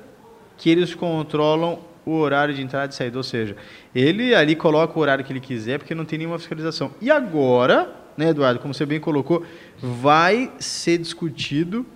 que 0.57 0.69
eles 0.69 0.95
controlam 0.95 1.79
o 2.05 2.17
horário 2.17 2.55
de 2.55 2.63
entrada 2.63 2.93
e 2.93 2.97
saída. 2.97 3.19
Ou 3.19 3.23
seja, 3.23 3.57
ele 3.95 4.35
ali 4.35 4.57
coloca 4.57 4.99
o 4.99 5.03
horário 5.03 5.25
que 5.25 5.33
ele 5.33 5.41
quiser, 5.41 5.79
porque 5.79 5.95
não 5.95 6.05
tem 6.05 6.19
nenhuma 6.19 6.39
fiscalização. 6.39 6.91
E 7.01 7.11
agora, 7.11 7.93
né, 8.17 8.31
Eduardo, 8.31 8.59
como 8.59 8.75
você 8.75 8.85
bem 8.85 8.99
colocou, 8.99 9.45
vai 9.81 10.51
ser 10.59 10.99
discutido 10.99 11.87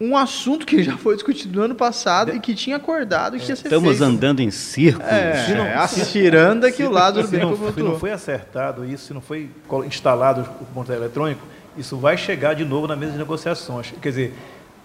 um 0.00 0.16
assunto 0.16 0.64
que 0.64 0.82
já 0.82 0.96
foi 0.96 1.14
discutido 1.14 1.58
no 1.58 1.64
ano 1.66 1.74
passado 1.74 2.34
e 2.34 2.40
que 2.40 2.54
tinha 2.54 2.76
acordado 2.76 3.38
que 3.38 3.48
ia 3.48 3.54
ser 3.54 3.66
Estamos 3.66 3.98
feito. 3.98 4.04
andando 4.04 4.40
em 4.40 4.50
círculos. 4.50 5.06
É, 5.06 5.54
não, 5.54 5.64
é 5.64 5.74
a 5.74 5.86
ciranda 5.86 6.72
que 6.72 6.82
o 6.82 6.90
lado 6.90 7.22
se 7.26 7.36
não, 7.36 7.72
se 7.72 7.82
não 7.82 7.98
foi 7.98 8.10
acertado 8.10 8.84
isso, 8.84 9.08
se 9.08 9.14
não 9.14 9.20
foi 9.20 9.50
instalado 9.86 10.48
o 10.58 10.64
ponto 10.64 10.90
eletrônico, 10.90 11.42
isso 11.76 11.98
vai 11.98 12.16
chegar 12.16 12.54
de 12.54 12.64
novo 12.64 12.86
na 12.86 12.96
mesa 12.96 13.12
de 13.12 13.18
negociações. 13.18 13.92
Quer 14.00 14.08
dizer, 14.08 14.34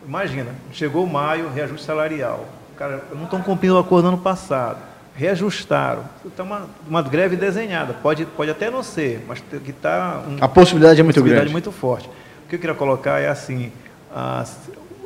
imagina, 0.06 0.52
chegou 0.74 1.08
maio, 1.08 1.50
reajuste 1.50 1.86
salarial. 1.86 2.48
Cara, 2.78 3.06
não 3.14 3.24
estão 3.24 3.42
cumprindo 3.42 3.76
o 3.76 3.80
acordo 3.80 4.04
do 4.04 4.08
ano 4.10 4.18
passado. 4.18 4.80
Reajustaram. 5.16 6.04
Está 6.26 6.44
uma, 6.44 6.68
uma 6.86 7.02
greve 7.02 7.38
desenhada. 7.38 7.94
Pode, 7.94 8.26
pode 8.26 8.52
até 8.52 8.70
não 8.70 8.84
ser, 8.84 9.24
mas 9.26 9.40
que 9.40 9.72
está. 9.72 10.22
Um, 10.28 10.44
a 10.44 10.48
possibilidade 10.50 11.00
é 11.00 11.04
muito 11.04 11.16
possibilidade 11.16 11.46
grande. 11.46 11.54
muito 11.54 11.72
forte. 11.72 12.10
O 12.46 12.50
que 12.50 12.56
eu 12.56 12.60
queria 12.60 12.76
colocar 12.76 13.20
é 13.22 13.30
assim: 13.30 13.72
as, 14.14 14.58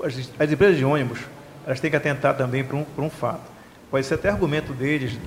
as, 0.04 0.32
as 0.40 0.52
empresas 0.52 0.78
de 0.78 0.86
ônibus 0.86 1.20
elas 1.66 1.80
têm 1.80 1.92
que 1.92 1.98
atentar 1.98 2.36
também 2.36 2.64
para 2.64 2.78
um, 2.78 2.84
para 2.84 3.04
um 3.04 3.10
fato. 3.10 3.44
Pode 3.92 4.06
ser 4.06 4.16
até 4.16 4.30
argumento 4.30 4.74
deles, 4.74 5.20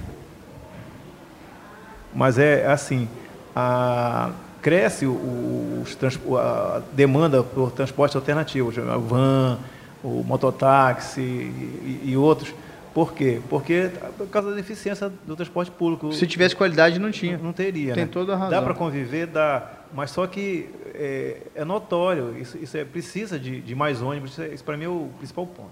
mas 2.14 2.38
é 2.38 2.66
assim: 2.66 3.08
a, 3.54 4.30
cresce 4.61 5.06
o, 5.06 5.85
a 6.37 6.82
demanda 6.92 7.42
por 7.42 7.72
transportes 7.72 8.16
alternativos, 8.16 8.76
o 8.76 9.00
van, 9.00 9.58
o 10.02 10.22
mototáxi 10.24 11.20
e, 11.20 12.02
e, 12.06 12.16
outros. 12.16 12.54
Por 12.94 13.14
quê? 13.14 13.40
Porque 13.48 13.90
por 14.18 14.28
causa 14.28 14.50
da 14.50 14.56
deficiência 14.56 15.11
do 15.26 15.35
transporte 15.35 15.70
público. 15.70 16.12
Se 16.12 16.26
tivesse 16.26 16.54
qualidade, 16.54 16.98
não 16.98 17.11
tinha. 17.11 17.37
Não, 17.37 17.44
não 17.44 17.52
teria. 17.52 17.94
Tem 17.94 18.04
né? 18.04 18.11
toda 18.12 18.35
a 18.35 18.37
razão. 18.37 18.50
Dá 18.50 18.62
para 18.62 18.74
conviver, 18.74 19.26
dá. 19.26 19.70
Mas 19.94 20.11
só 20.11 20.26
que 20.26 20.68
é, 20.94 21.38
é 21.55 21.64
notório, 21.64 22.37
isso, 22.38 22.59
isso 22.61 22.76
é, 22.76 22.85
precisa 22.85 23.38
de, 23.38 23.61
de 23.61 23.74
mais 23.74 24.00
ônibus, 24.00 24.33
isso, 24.33 24.42
é, 24.42 24.48
isso 24.48 24.64
para 24.64 24.76
mim 24.76 24.85
é 24.85 24.88
o 24.88 25.11
principal 25.18 25.46
ponto. 25.46 25.70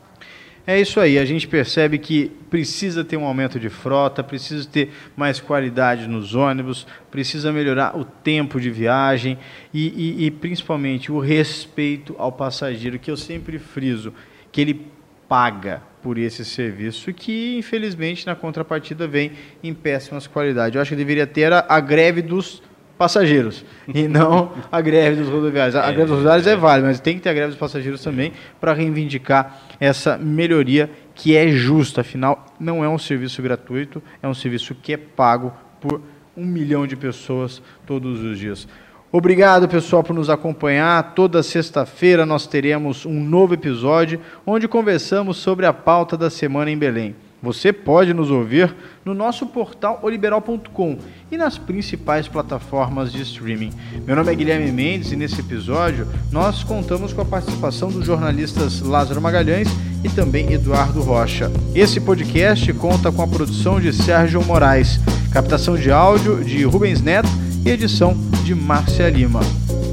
É 0.66 0.78
isso 0.78 1.00
aí, 1.00 1.18
a 1.18 1.24
gente 1.24 1.48
percebe 1.48 1.98
que 1.98 2.30
precisa 2.50 3.02
ter 3.02 3.16
um 3.16 3.24
aumento 3.24 3.58
de 3.58 3.70
frota, 3.70 4.22
precisa 4.22 4.68
ter 4.68 4.90
mais 5.16 5.40
qualidade 5.40 6.06
nos 6.06 6.34
ônibus, 6.34 6.86
precisa 7.10 7.50
melhorar 7.50 7.96
o 7.96 8.04
tempo 8.04 8.60
de 8.60 8.70
viagem 8.70 9.38
e, 9.72 9.88
e, 9.88 10.26
e 10.26 10.30
principalmente 10.30 11.10
o 11.10 11.18
respeito 11.18 12.14
ao 12.18 12.30
passageiro, 12.30 12.98
que 12.98 13.10
eu 13.10 13.16
sempre 13.16 13.58
friso, 13.58 14.12
que 14.52 14.60
ele 14.60 14.86
paga 15.26 15.82
por 16.02 16.18
esse 16.18 16.44
serviço 16.44 17.12
que, 17.12 17.56
infelizmente, 17.56 18.26
na 18.26 18.34
contrapartida 18.34 19.06
vem 19.06 19.32
em 19.62 19.72
péssimas 19.72 20.26
qualidades. 20.26 20.74
Eu 20.74 20.82
acho 20.82 20.90
que 20.90 20.96
deveria 20.96 21.26
ter 21.26 21.52
a, 21.52 21.64
a 21.68 21.80
greve 21.80 22.20
dos 22.20 22.62
passageiros 23.00 23.64
e 23.88 24.06
não 24.06 24.52
a 24.70 24.78
greve 24.82 25.22
dos 25.22 25.30
rodoviários. 25.30 25.74
A, 25.74 25.86
é, 25.86 25.92
greve 25.92 26.02
dos 26.02 26.10
rodoviários 26.10 26.46
é, 26.46 26.52
é 26.52 26.56
válida, 26.56 26.86
mas 26.86 27.00
tem 27.00 27.16
que 27.16 27.22
ter 27.22 27.30
a 27.30 27.32
greve 27.32 27.48
dos 27.48 27.58
passageiros 27.58 28.02
também 28.04 28.30
para 28.60 28.74
reivindicar 28.74 29.58
essa 29.80 30.18
melhoria 30.18 30.90
que 31.14 31.34
é 31.34 31.48
justa. 31.48 32.02
Afinal, 32.02 32.44
não 32.60 32.84
é 32.84 32.88
um 32.90 32.98
serviço 32.98 33.40
gratuito, 33.40 34.02
é 34.22 34.28
um 34.28 34.34
serviço 34.34 34.74
que 34.74 34.92
é 34.92 34.98
pago 34.98 35.50
por 35.80 36.02
um 36.36 36.44
milhão 36.44 36.86
de 36.86 36.94
pessoas 36.94 37.62
todos 37.86 38.22
os 38.22 38.38
dias. 38.38 38.68
Obrigado, 39.10 39.66
pessoal, 39.66 40.04
por 40.04 40.14
nos 40.14 40.28
acompanhar. 40.28 41.14
Toda 41.14 41.42
sexta-feira 41.42 42.26
nós 42.26 42.46
teremos 42.46 43.06
um 43.06 43.18
novo 43.18 43.54
episódio 43.54 44.20
onde 44.46 44.68
conversamos 44.68 45.38
sobre 45.38 45.64
a 45.64 45.72
pauta 45.72 46.18
da 46.18 46.28
semana 46.28 46.70
em 46.70 46.76
Belém. 46.76 47.16
Você 47.42 47.72
pode 47.72 48.12
nos 48.12 48.30
ouvir 48.30 48.74
no 49.04 49.14
nosso 49.14 49.46
portal 49.46 49.98
oliberal.com 50.02 50.98
e 51.32 51.36
nas 51.38 51.56
principais 51.56 52.28
plataformas 52.28 53.10
de 53.10 53.22
streaming. 53.22 53.70
Meu 54.06 54.14
nome 54.14 54.30
é 54.30 54.34
Guilherme 54.34 54.70
Mendes 54.70 55.10
e 55.12 55.16
nesse 55.16 55.40
episódio 55.40 56.06
nós 56.30 56.62
contamos 56.62 57.12
com 57.12 57.22
a 57.22 57.24
participação 57.24 57.88
dos 57.88 58.04
jornalistas 58.04 58.80
Lázaro 58.80 59.22
Magalhães 59.22 59.68
e 60.04 60.08
também 60.08 60.52
Eduardo 60.52 61.00
Rocha. 61.00 61.50
Esse 61.74 62.00
podcast 62.00 62.70
conta 62.74 63.10
com 63.10 63.22
a 63.22 63.28
produção 63.28 63.80
de 63.80 63.92
Sérgio 63.92 64.44
Moraes, 64.44 65.00
captação 65.32 65.76
de 65.76 65.90
áudio 65.90 66.44
de 66.44 66.62
Rubens 66.64 67.00
Neto 67.00 67.28
e 67.64 67.70
edição 67.70 68.14
de 68.44 68.54
Márcia 68.54 69.08
Lima. 69.08 69.40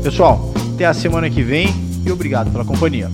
Pessoal, 0.03 0.53
até 0.73 0.85
a 0.85 0.93
semana 0.93 1.29
que 1.29 1.41
vem 1.41 1.67
e 2.05 2.11
obrigado 2.11 2.51
pela 2.51 2.65
companhia. 2.65 3.09